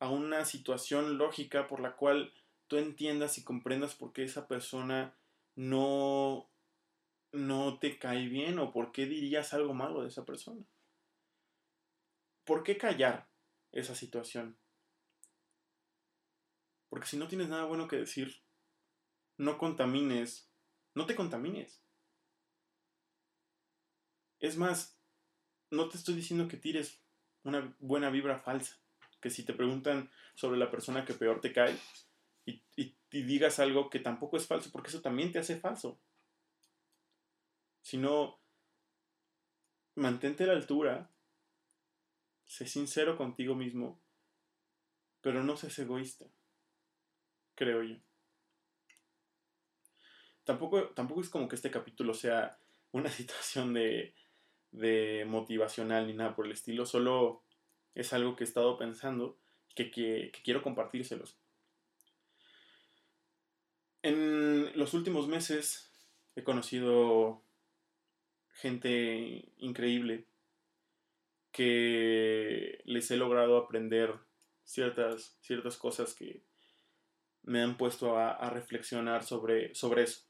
a 0.00 0.08
una 0.08 0.44
situación 0.44 1.18
lógica 1.18 1.68
por 1.68 1.80
la 1.80 1.94
cual 1.94 2.32
tú 2.66 2.78
entiendas 2.78 3.38
y 3.38 3.44
comprendas 3.44 3.94
por 3.94 4.12
qué 4.12 4.24
esa 4.24 4.48
persona 4.48 5.14
no, 5.54 6.50
no 7.32 7.78
te 7.78 7.98
cae 7.98 8.26
bien 8.26 8.58
o 8.58 8.72
por 8.72 8.92
qué 8.92 9.06
dirías 9.06 9.52
algo 9.52 9.74
malo 9.74 10.02
de 10.02 10.08
esa 10.08 10.24
persona. 10.24 10.64
¿Por 12.44 12.64
qué 12.64 12.78
callar 12.78 13.28
esa 13.72 13.94
situación? 13.94 14.58
Porque 16.88 17.06
si 17.06 17.18
no 17.18 17.28
tienes 17.28 17.48
nada 17.48 17.64
bueno 17.64 17.86
que 17.86 17.96
decir, 17.96 18.42
no 19.36 19.58
contamines, 19.58 20.50
no 20.94 21.06
te 21.06 21.14
contamines. 21.14 21.82
Es 24.40 24.56
más, 24.56 24.98
no 25.70 25.88
te 25.90 25.98
estoy 25.98 26.14
diciendo 26.14 26.48
que 26.48 26.56
tires 26.56 27.02
una 27.44 27.76
buena 27.78 28.08
vibra 28.10 28.38
falsa. 28.38 28.80
Que 29.20 29.30
si 29.30 29.44
te 29.44 29.54
preguntan 29.54 30.10
sobre 30.34 30.58
la 30.58 30.70
persona 30.70 31.04
que 31.04 31.14
peor 31.14 31.40
te 31.40 31.52
cae 31.52 31.76
y, 32.46 32.64
digas 33.10 33.58
algo 33.58 33.90
que 33.90 33.98
tampoco 33.98 34.36
es 34.36 34.46
falso, 34.46 34.70
porque 34.70 34.88
eso 34.88 35.00
también 35.00 35.32
te 35.32 35.38
hace 35.38 35.58
falso. 35.58 35.98
Sino, 37.82 38.38
mantente 39.96 40.44
a 40.44 40.48
la 40.48 40.52
altura, 40.52 41.10
sé 42.46 42.66
sincero 42.66 43.16
contigo 43.16 43.54
mismo, 43.54 44.00
pero 45.20 45.42
no 45.42 45.56
seas 45.56 45.78
egoísta, 45.80 46.26
creo 47.56 47.82
yo. 47.82 47.96
Tampoco, 50.44 50.88
tampoco 50.90 51.20
es 51.20 51.28
como 51.28 51.48
que 51.48 51.56
este 51.56 51.70
capítulo 51.70 52.14
sea 52.14 52.58
una 52.92 53.10
situación 53.10 53.74
de 53.74 54.14
de 54.72 55.24
motivacional 55.26 56.06
ni 56.06 56.14
nada 56.14 56.34
por 56.34 56.46
el 56.46 56.52
estilo, 56.52 56.86
solo 56.86 57.42
es 57.94 58.12
algo 58.12 58.36
que 58.36 58.44
he 58.44 58.46
estado 58.46 58.76
pensando 58.78 59.38
que, 59.74 59.90
que, 59.90 60.32
quiero 60.44 60.62
compartírselos. 60.62 61.36
En 64.02 64.76
los 64.78 64.94
últimos 64.94 65.28
meses 65.28 65.92
he 66.34 66.42
conocido 66.42 67.42
gente 68.52 69.52
increíble 69.58 70.26
que 71.52 72.80
les 72.84 73.10
he 73.10 73.16
logrado 73.16 73.56
aprender 73.56 74.14
ciertas, 74.64 75.36
ciertas 75.40 75.76
cosas 75.76 76.14
que 76.14 76.42
me 77.42 77.62
han 77.62 77.76
puesto 77.76 78.16
a, 78.16 78.50
reflexionar 78.50 79.24
sobre, 79.24 79.74
sobre 79.74 80.02
eso. 80.04 80.22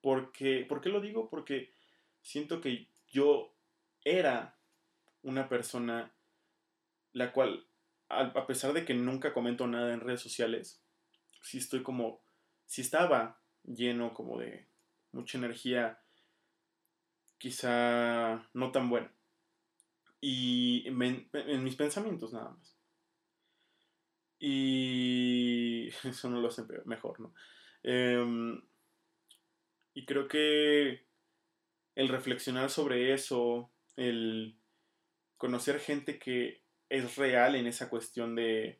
Porque, 0.00 0.64
¿Por 0.68 0.80
qué 0.80 0.88
lo 0.88 1.00
digo? 1.00 1.28
Porque 1.28 1.72
siento 2.20 2.60
que 2.60 2.88
yo 3.08 3.54
era 4.04 4.56
una 5.22 5.48
persona 5.48 6.12
la 7.12 7.32
cual, 7.32 7.66
a 8.08 8.46
pesar 8.46 8.72
de 8.72 8.84
que 8.84 8.94
nunca 8.94 9.32
comento 9.32 9.66
nada 9.66 9.92
en 9.92 10.00
redes 10.00 10.20
sociales, 10.20 10.82
sí 11.42 11.58
estoy 11.58 11.82
como, 11.82 12.22
si 12.66 12.80
estaba 12.82 13.40
lleno 13.64 14.14
como 14.14 14.38
de 14.38 14.66
mucha 15.12 15.38
energía, 15.38 16.00
quizá 17.38 18.48
no 18.54 18.70
tan 18.72 18.88
buena. 18.88 19.12
Y 20.20 20.84
en, 20.86 21.64
mis 21.64 21.74
pensamientos 21.74 22.32
nada 22.32 22.50
más. 22.50 22.76
Y 24.38 25.88
eso 26.04 26.30
no 26.30 26.40
lo 26.40 26.48
hace 26.48 26.62
mejor, 26.84 27.20
¿no? 27.20 27.34
Em, 27.82 28.62
y 29.94 30.06
creo 30.06 30.28
que 30.28 31.04
el 31.96 32.08
reflexionar 32.08 32.70
sobre 32.70 33.12
eso, 33.12 33.70
el 33.96 34.56
conocer 35.36 35.80
gente 35.80 36.18
que 36.18 36.61
es 36.92 37.16
real 37.16 37.54
en 37.54 37.66
esa 37.66 37.88
cuestión 37.88 38.34
de 38.34 38.78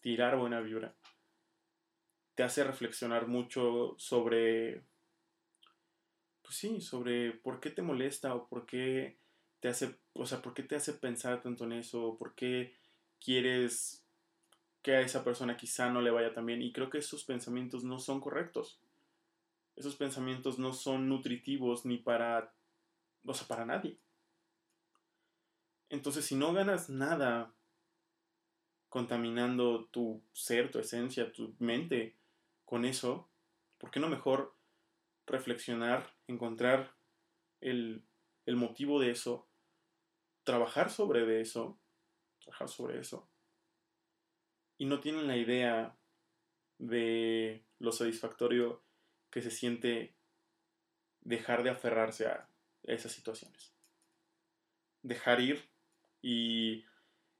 tirar 0.00 0.38
buena 0.38 0.60
vibra, 0.60 0.94
te 2.34 2.42
hace 2.42 2.64
reflexionar 2.64 3.28
mucho 3.28 3.94
sobre, 3.98 4.82
pues 6.40 6.56
sí, 6.56 6.80
sobre 6.80 7.32
por 7.32 7.60
qué 7.60 7.68
te 7.68 7.82
molesta 7.82 8.34
o 8.34 8.48
por 8.48 8.64
qué 8.64 9.18
te 9.60 9.68
hace, 9.68 9.94
o 10.14 10.24
sea, 10.24 10.40
por 10.40 10.54
qué 10.54 10.62
te 10.62 10.74
hace 10.74 10.94
pensar 10.94 11.42
tanto 11.42 11.64
en 11.64 11.72
eso, 11.72 12.02
o 12.02 12.18
por 12.18 12.34
qué 12.34 12.74
quieres 13.20 14.06
que 14.80 14.96
a 14.96 15.02
esa 15.02 15.22
persona 15.22 15.58
quizá 15.58 15.90
no 15.90 16.00
le 16.00 16.10
vaya 16.10 16.32
tan 16.32 16.46
bien. 16.46 16.62
Y 16.62 16.72
creo 16.72 16.88
que 16.88 16.98
esos 16.98 17.24
pensamientos 17.24 17.84
no 17.84 17.98
son 17.98 18.20
correctos. 18.20 18.80
Esos 19.76 19.96
pensamientos 19.96 20.58
no 20.58 20.72
son 20.72 21.10
nutritivos 21.10 21.84
ni 21.84 21.98
para, 21.98 22.54
o 23.26 23.34
sea, 23.34 23.46
para 23.46 23.66
nadie. 23.66 23.98
Entonces, 25.92 26.24
si 26.24 26.36
no 26.36 26.54
ganas 26.54 26.88
nada 26.88 27.54
contaminando 28.88 29.84
tu 29.90 30.22
ser, 30.32 30.70
tu 30.70 30.78
esencia, 30.78 31.30
tu 31.30 31.54
mente 31.58 32.16
con 32.64 32.86
eso, 32.86 33.28
¿por 33.76 33.90
qué 33.90 34.00
no 34.00 34.08
mejor 34.08 34.56
reflexionar, 35.26 36.16
encontrar 36.28 36.94
el, 37.60 38.02
el 38.46 38.56
motivo 38.56 39.00
de 39.00 39.10
eso, 39.10 39.46
trabajar 40.44 40.88
sobre 40.88 41.26
de 41.26 41.42
eso, 41.42 41.78
trabajar 42.40 42.70
sobre 42.70 42.98
eso? 42.98 43.28
Y 44.78 44.86
no 44.86 44.98
tienen 45.00 45.26
la 45.26 45.36
idea 45.36 45.94
de 46.78 47.66
lo 47.78 47.92
satisfactorio 47.92 48.82
que 49.28 49.42
se 49.42 49.50
siente 49.50 50.14
dejar 51.20 51.62
de 51.62 51.68
aferrarse 51.68 52.28
a 52.28 52.48
esas 52.82 53.12
situaciones. 53.12 53.74
Dejar 55.02 55.40
ir 55.40 55.71
y 56.22 56.84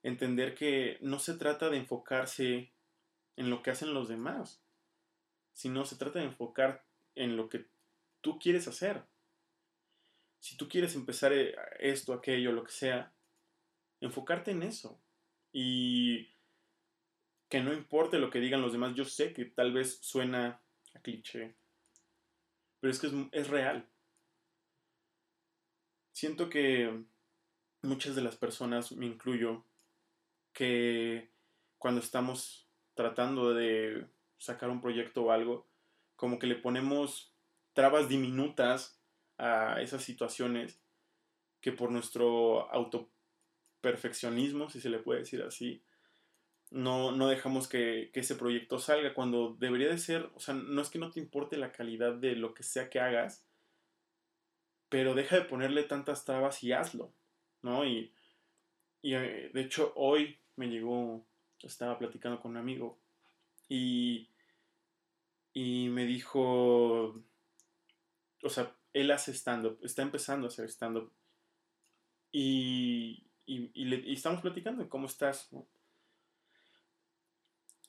entender 0.02 0.54
que 0.54 0.98
no 1.00 1.18
se 1.18 1.34
trata 1.34 1.70
de 1.70 1.78
enfocarse 1.78 2.72
en 3.36 3.48
lo 3.48 3.62
que 3.62 3.70
hacen 3.70 3.94
los 3.94 4.08
demás, 4.08 4.60
sino 5.52 5.84
se 5.84 5.96
trata 5.96 6.18
de 6.18 6.26
enfocar 6.26 6.84
en 7.14 7.36
lo 7.36 7.48
que 7.48 7.66
tú 8.20 8.38
quieres 8.38 8.66
hacer. 8.68 9.04
Si 10.40 10.56
tú 10.56 10.68
quieres 10.68 10.96
empezar 10.96 11.32
eh, 11.32 11.54
esto, 11.78 12.12
aquello, 12.12 12.52
lo 12.52 12.64
que 12.64 12.72
sea, 12.72 13.12
enfocarte 14.00 14.50
en 14.50 14.64
eso. 14.64 15.00
Y 15.52 16.30
que 17.48 17.60
no 17.60 17.72
importe 17.72 18.18
lo 18.18 18.30
que 18.30 18.40
digan 18.40 18.62
los 18.62 18.72
demás, 18.72 18.94
yo 18.94 19.04
sé 19.04 19.32
que 19.32 19.44
tal 19.44 19.72
vez 19.72 19.98
suena 19.98 20.60
a 20.94 21.00
cliché, 21.00 21.54
pero 22.80 22.90
es 22.90 22.98
que 22.98 23.08
es, 23.08 23.12
es 23.32 23.48
real. 23.48 23.86
Siento 26.12 26.48
que 26.48 27.04
muchas 27.82 28.14
de 28.14 28.22
las 28.22 28.36
personas, 28.36 28.92
me 28.92 29.06
incluyo, 29.06 29.64
que 30.52 31.30
cuando 31.78 32.00
estamos 32.00 32.68
tratando 32.94 33.54
de 33.54 34.06
sacar 34.38 34.70
un 34.70 34.80
proyecto 34.80 35.24
o 35.24 35.32
algo, 35.32 35.66
como 36.16 36.38
que 36.38 36.46
le 36.46 36.56
ponemos 36.56 37.34
trabas 37.72 38.08
diminutas 38.08 39.00
a 39.38 39.80
esas 39.80 40.04
situaciones 40.04 40.80
que 41.60 41.72
por 41.72 41.90
nuestro 41.90 42.70
autoperfeccionismo, 42.72 44.68
si 44.68 44.80
se 44.80 44.90
le 44.90 44.98
puede 44.98 45.20
decir 45.20 45.42
así, 45.42 45.82
no, 46.70 47.12
no 47.12 47.28
dejamos 47.28 47.68
que, 47.68 48.10
que, 48.12 48.20
ese 48.20 48.34
proyecto 48.34 48.78
salga 48.78 49.14
cuando 49.14 49.56
debería 49.58 49.88
de 49.88 49.98
ser, 49.98 50.30
o 50.34 50.40
sea, 50.40 50.54
no 50.54 50.80
es 50.80 50.88
que 50.88 50.98
no 50.98 51.10
te 51.10 51.20
importe 51.20 51.56
la 51.56 51.72
calidad 51.72 52.14
de 52.14 52.34
lo 52.34 52.54
que 52.54 52.62
sea 52.62 52.88
que 52.88 53.00
hagas, 53.00 53.46
pero 54.88 55.14
deja 55.14 55.36
de 55.36 55.44
ponerle 55.44 55.84
tantas 55.84 56.24
trabas 56.24 56.62
y 56.62 56.72
hazlo. 56.72 57.12
¿No? 57.62 57.85
Y, 57.85 58.12
eh, 59.03 59.51
de 59.53 59.61
hecho 59.61 59.92
hoy 59.96 60.38
me 60.57 60.68
llegó, 60.68 61.25
estaba 61.61 61.98
platicando 61.98 62.40
con 62.40 62.53
un 62.53 62.57
amigo 62.59 62.98
y, 63.68 64.29
y 65.55 65.88
me 65.88 66.05
dijo, 66.07 67.22
o 68.42 68.48
sea, 68.48 68.75
él 68.92 69.11
hace 69.11 69.33
stand-up, 69.33 69.79
está 69.83 70.03
empezando 70.03 70.46
a 70.46 70.48
hacer 70.48 70.68
stand-up 70.68 71.11
y, 72.33 73.25
y, 73.46 74.12
estamos 74.12 74.40
platicando 74.40 74.88
cómo 74.88 75.07
estás, 75.07 75.51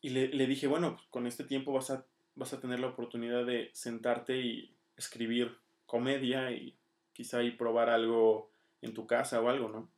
Y 0.02 0.10
le, 0.10 0.28
le, 0.28 0.48
dije, 0.48 0.68
bueno, 0.68 0.98
con 1.10 1.28
este 1.28 1.46
tiempo 1.46 1.72
vas 1.72 1.90
a, 1.90 2.06
vas 2.36 2.54
a 2.54 2.60
tener 2.60 2.80
la 2.80 2.88
oportunidad 2.88 3.46
de 3.46 3.72
sentarte 3.74 4.38
y 4.38 4.76
escribir 4.98 5.58
comedia 5.86 6.52
y 6.52 6.76
quizá 7.14 7.42
y 7.44 7.52
probar 7.52 7.90
algo 7.90 8.53
en 8.84 8.93
tu 8.93 9.08
casa 9.08 9.41
o 9.41 9.50
algo, 9.50 9.69
¿no? 9.69 9.89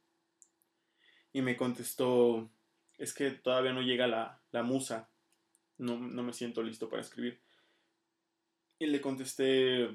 Y 1.33 1.41
me 1.41 1.57
contestó, 1.57 2.49
es 2.97 3.13
que 3.13 3.31
todavía 3.31 3.73
no 3.73 3.81
llega 3.81 4.07
la, 4.07 4.41
la 4.51 4.63
musa, 4.63 5.09
no, 5.77 5.97
no 5.97 6.23
me 6.23 6.33
siento 6.33 6.63
listo 6.63 6.89
para 6.89 7.01
escribir. 7.01 7.41
Y 8.79 8.87
le 8.87 9.01
contesté, 9.01 9.89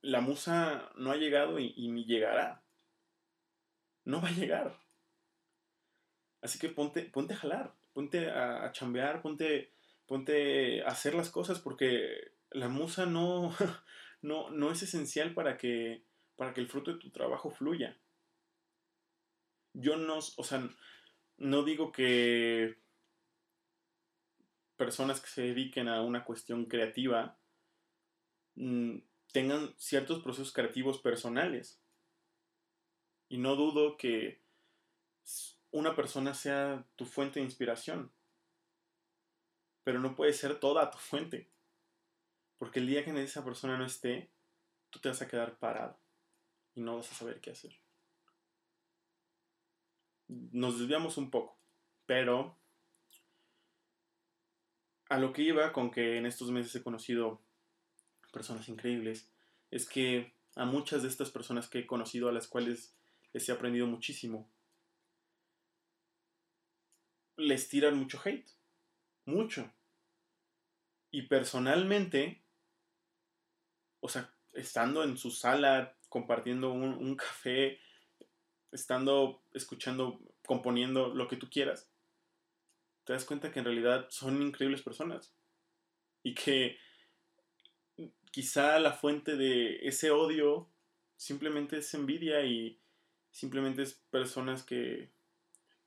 la 0.00 0.20
musa 0.20 0.90
no 0.96 1.12
ha 1.12 1.16
llegado 1.16 1.58
y, 1.58 1.88
ni 1.88 2.04
llegará. 2.04 2.62
No 4.04 4.20
va 4.20 4.28
a 4.28 4.32
llegar. 4.32 4.78
Así 6.42 6.58
que 6.58 6.68
ponte, 6.68 7.02
ponte 7.04 7.34
a 7.34 7.38
jalar, 7.38 7.74
ponte 7.92 8.30
a, 8.30 8.64
a, 8.64 8.72
chambear, 8.72 9.22
ponte, 9.22 9.72
ponte 10.06 10.82
a 10.82 10.88
hacer 10.88 11.14
las 11.14 11.30
cosas 11.30 11.58
porque 11.58 12.32
la 12.50 12.68
musa 12.68 13.06
no, 13.06 13.54
no, 14.22 14.50
no 14.50 14.70
es 14.70 14.82
esencial 14.82 15.32
para 15.34 15.56
que 15.56 16.02
para 16.36 16.52
que 16.52 16.60
el 16.60 16.68
fruto 16.68 16.92
de 16.92 16.98
tu 16.98 17.10
trabajo 17.10 17.50
fluya. 17.50 17.96
yo 19.72 19.96
no, 19.96 20.18
o 20.18 20.44
sea, 20.44 20.68
no 21.36 21.64
digo 21.64 21.90
que 21.92 22.78
personas 24.76 25.20
que 25.20 25.28
se 25.28 25.42
dediquen 25.42 25.88
a 25.88 26.02
una 26.02 26.24
cuestión 26.24 26.66
creativa 26.66 27.38
mm, 28.54 28.98
tengan 29.32 29.74
ciertos 29.78 30.22
procesos 30.22 30.52
creativos 30.52 31.00
personales. 31.00 31.80
Y 33.28 33.38
no 33.38 33.56
dudo 33.56 33.96
que 33.96 34.42
una 35.72 35.96
persona 35.96 36.34
sea 36.34 36.86
tu 36.94 37.04
fuente 37.04 37.40
de 37.40 37.46
inspiración. 37.46 38.12
Pero 39.82 39.98
no 39.98 40.14
puede 40.14 40.32
ser 40.32 40.60
toda 40.60 40.90
tu 40.90 40.98
fuente. 40.98 41.50
Porque 42.58 42.78
el 42.78 42.86
día 42.86 43.04
que 43.04 43.22
esa 43.22 43.44
persona 43.44 43.76
no 43.76 43.84
esté, 43.84 44.30
tú 44.90 45.00
te 45.00 45.08
vas 45.08 45.20
a 45.20 45.28
quedar 45.28 45.58
parado 45.58 46.03
y 46.74 46.80
no 46.80 46.96
vas 46.96 47.10
a 47.10 47.14
saber 47.14 47.40
qué 47.40 47.50
hacer. 47.50 47.76
Nos 50.28 50.78
desviamos 50.78 51.16
un 51.16 51.30
poco, 51.30 51.58
pero 52.06 52.58
a 55.08 55.18
lo 55.18 55.32
que 55.32 55.42
iba 55.42 55.72
con 55.72 55.90
que 55.90 56.16
en 56.16 56.26
estos 56.26 56.50
meses 56.50 56.74
he 56.74 56.82
conocido 56.82 57.42
personas 58.34 58.68
increíbles, 58.68 59.30
es 59.70 59.88
que 59.88 60.34
a 60.56 60.66
muchas 60.66 61.02
de 61.02 61.08
estas 61.08 61.30
personas 61.30 61.68
que 61.68 61.78
he 61.80 61.86
conocido, 61.86 62.28
a 62.28 62.32
las 62.32 62.48
cuales 62.48 62.94
les 63.32 63.48
he 63.48 63.52
aprendido 63.52 63.86
muchísimo, 63.86 64.50
les 67.36 67.68
tiran 67.68 67.96
mucho 67.96 68.20
hate. 68.24 68.48
Mucho. 69.24 69.72
Y 71.10 71.22
personalmente, 71.22 72.42
o 74.00 74.08
sea, 74.08 74.34
estando 74.52 75.02
en 75.04 75.16
su 75.16 75.30
sala, 75.30 75.96
compartiendo 76.14 76.72
un, 76.72 77.16
café, 77.16 77.80
estando 78.70 79.42
escuchando, 79.52 80.20
componiendo 80.46 81.12
lo 81.12 81.26
que 81.26 81.36
tú 81.36 81.50
quieras, 81.50 81.90
te 83.02 83.14
das 83.14 83.24
cuenta 83.24 83.50
que 83.50 83.58
en 83.58 83.64
realidad 83.64 84.06
son 84.10 84.40
increíbles 84.40 84.80
personas. 84.80 85.34
Y 86.22 86.36
que 86.36 86.78
quizá 88.30 88.78
la 88.78 88.92
fuente 88.92 89.34
de 89.34 89.80
ese 89.88 90.12
odio 90.12 90.68
simplemente 91.16 91.78
es 91.78 91.92
envidia 91.94 92.46
y 92.46 92.78
simplemente 93.32 93.82
es 93.82 93.94
personas 94.12 94.62
que 94.62 95.10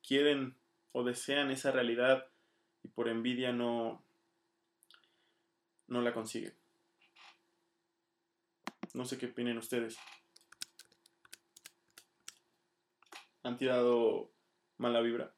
quieren 0.06 0.58
o 0.92 1.06
desean 1.06 1.52
esa 1.52 1.72
realidad 1.72 2.28
y 2.84 2.90
por 2.90 3.08
envidia 3.08 3.54
no 3.54 4.04
no 5.88 6.02
la 6.02 6.14
consiguen. 6.14 6.57
No 8.98 9.06
sé 9.06 9.20
qué 9.20 9.28
opinen 9.28 9.60
ustedes. 9.60 9.96
¿Han 13.44 13.56
tirado 13.56 14.34
mala 14.78 15.02
vibra? 15.02 15.36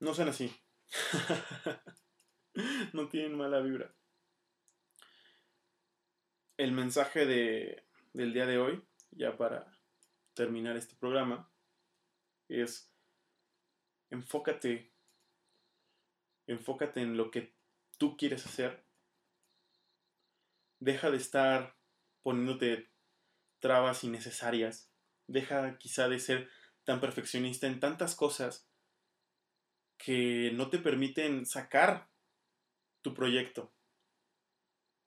No 0.00 0.12
sean 0.12 0.28
así. 0.28 0.54
no 2.92 3.08
tienen 3.08 3.38
mala 3.38 3.60
vibra. 3.60 3.94
El 6.58 6.72
mensaje 6.72 7.24
de, 7.24 7.86
del 8.12 8.34
día 8.34 8.44
de 8.44 8.58
hoy, 8.58 8.84
ya 9.10 9.38
para 9.38 9.72
terminar 10.34 10.76
este 10.76 10.94
programa, 10.94 11.50
es 12.50 12.92
enfócate, 14.10 14.92
enfócate 16.46 17.00
en 17.00 17.16
lo 17.16 17.30
que 17.30 17.54
tú 17.96 18.14
quieres 18.18 18.44
hacer 18.44 18.83
Deja 20.84 21.10
de 21.10 21.16
estar 21.16 21.78
poniéndote 22.22 22.90
trabas 23.58 24.04
innecesarias. 24.04 24.92
Deja 25.26 25.78
quizá 25.78 26.10
de 26.10 26.18
ser 26.18 26.50
tan 26.84 27.00
perfeccionista 27.00 27.66
en 27.66 27.80
tantas 27.80 28.14
cosas 28.14 28.68
que 29.96 30.50
no 30.52 30.68
te 30.68 30.78
permiten 30.78 31.46
sacar 31.46 32.10
tu 33.00 33.14
proyecto. 33.14 33.72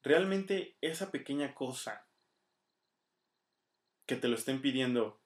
Realmente 0.02 0.80
esa 0.82 1.12
pequeña 1.12 1.54
cosa 1.54 2.08
que 4.08 4.16
te 4.16 4.30
lo 4.30 4.36
estén 4.36 4.64
pidiendo 4.64 5.22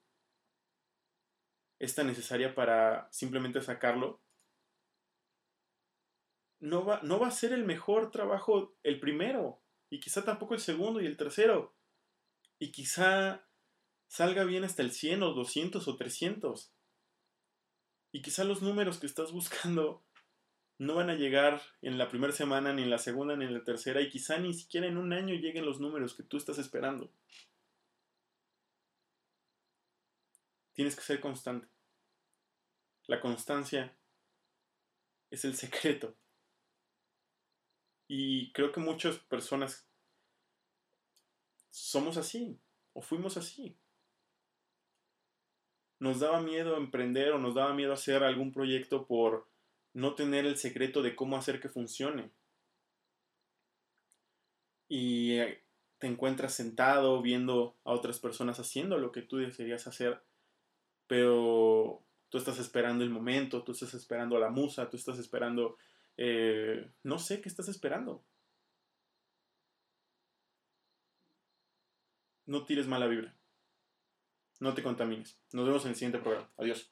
es 1.80 1.96
tan 1.96 2.08
necesaria 2.08 2.54
para 2.54 3.08
simplemente 3.14 3.62
sacarlo, 3.62 4.22
no 6.60 6.84
va, 6.84 7.00
no 7.04 7.20
va 7.20 7.28
a 7.28 7.32
ser 7.32 7.54
el 7.54 7.64
mejor 7.64 8.12
trabajo 8.12 8.76
el 8.84 9.00
primero 9.00 9.61
y 9.92 10.00
quizá 10.00 10.24
tampoco 10.24 10.54
el 10.56 10.62
segundo 10.62 11.02
y 11.02 11.06
el 11.06 11.18
tercero. 11.18 11.76
Y 12.58 12.72
quizá 12.72 13.46
salga 14.08 14.46
bien 14.46 14.64
hasta 14.64 14.82
el 14.82 14.92
100 14.92 15.22
o 15.22 15.34
200 15.34 15.86
o 15.86 15.96
300. 15.98 16.74
Y 18.14 18.22
quizá 18.22 18.46
los 18.46 18.62
números 18.62 19.00
que 19.00 19.06
estás 19.06 19.32
buscando 19.34 20.04
no 20.78 20.96
van 20.96 21.10
a 21.10 21.16
llegar 21.16 21.62
en 21.82 21.98
la 21.98 22.10
primera 22.10 22.32
semana, 22.32 22.74
ni 22.74 22.84
en 22.84 22.90
la 22.90 22.98
segunda, 23.00 23.36
ni 23.36 23.44
en 23.46 23.54
la 23.54 23.66
tercera, 23.66 24.02
y 24.02 24.10
quizá 24.10 24.40
ni 24.40 24.54
siquiera 24.54 24.88
en 24.88 24.98
un 24.98 25.12
año 25.12 25.36
lleguen 25.36 25.66
los 25.66 25.82
números 25.82 26.16
que 26.16 26.24
tú 26.24 26.38
estás 26.38 26.58
esperando. 26.58 27.12
Tienes 30.74 30.96
que 30.96 31.04
ser 31.04 31.20
constante. 31.20 31.68
La 33.08 33.20
constancia 33.20 33.98
es 35.30 35.44
el 35.44 35.56
secreto 35.56 36.16
y 38.14 38.52
creo 38.52 38.74
que 38.74 38.82
muchas 38.82 39.20
personas 39.20 39.88
somos 41.70 42.18
así, 42.18 42.60
o 42.92 43.02
fuimos 43.02 43.38
así. 43.38 43.78
Nos 45.98 46.20
daba 46.20 46.42
miedo 46.42 46.76
emprender 46.76 47.32
o 47.32 47.40
nos 47.40 47.56
daba 47.56 47.74
miedo 47.74 47.94
hacer 47.94 48.22
algún 48.22 48.52
proyecto 48.52 49.08
por 49.08 49.48
no 49.94 50.14
tener 50.14 50.46
el 50.46 50.58
secreto 50.58 51.02
de 51.02 51.16
cómo 51.16 51.38
hacer 51.38 51.62
que 51.62 51.70
funcione. 51.70 52.32
Y 54.90 55.38
eh, 55.38 55.64
te 55.98 56.08
encuentras 56.08 56.54
sentado 56.54 57.22
viendo 57.22 57.78
a 57.86 57.94
otras 57.94 58.20
personas 58.20 58.60
haciendo 58.60 58.98
lo 58.98 59.14
que 59.14 59.22
tú 59.22 59.38
desearías 59.38 59.88
hacer, 59.88 60.22
pero 61.08 62.04
tú 62.28 62.38
estás 62.38 62.60
esperando 62.60 63.06
el 63.06 63.10
momento, 63.10 63.64
tú 63.64 63.72
estás 63.72 63.94
esperando 63.94 64.36
a 64.36 64.42
la 64.42 64.50
musa, 64.50 64.90
tú 64.90 64.98
estás 64.98 65.18
esperando 65.18 65.78
eh, 66.18 66.92
no 67.04 67.20
sé 67.20 67.42
qué 67.42 67.50
estás 67.50 67.68
esperando. 67.68 68.26
No 72.46 72.66
tires 72.66 72.88
mala 72.88 73.08
vibra. 73.08 73.36
No 74.60 74.74
te 74.74 74.84
contamines. 74.84 75.40
Nos 75.54 75.66
vemos 75.66 75.84
en 75.86 75.90
el 75.92 75.96
siguiente 75.96 76.20
programa. 76.20 76.52
Adiós. 76.58 76.92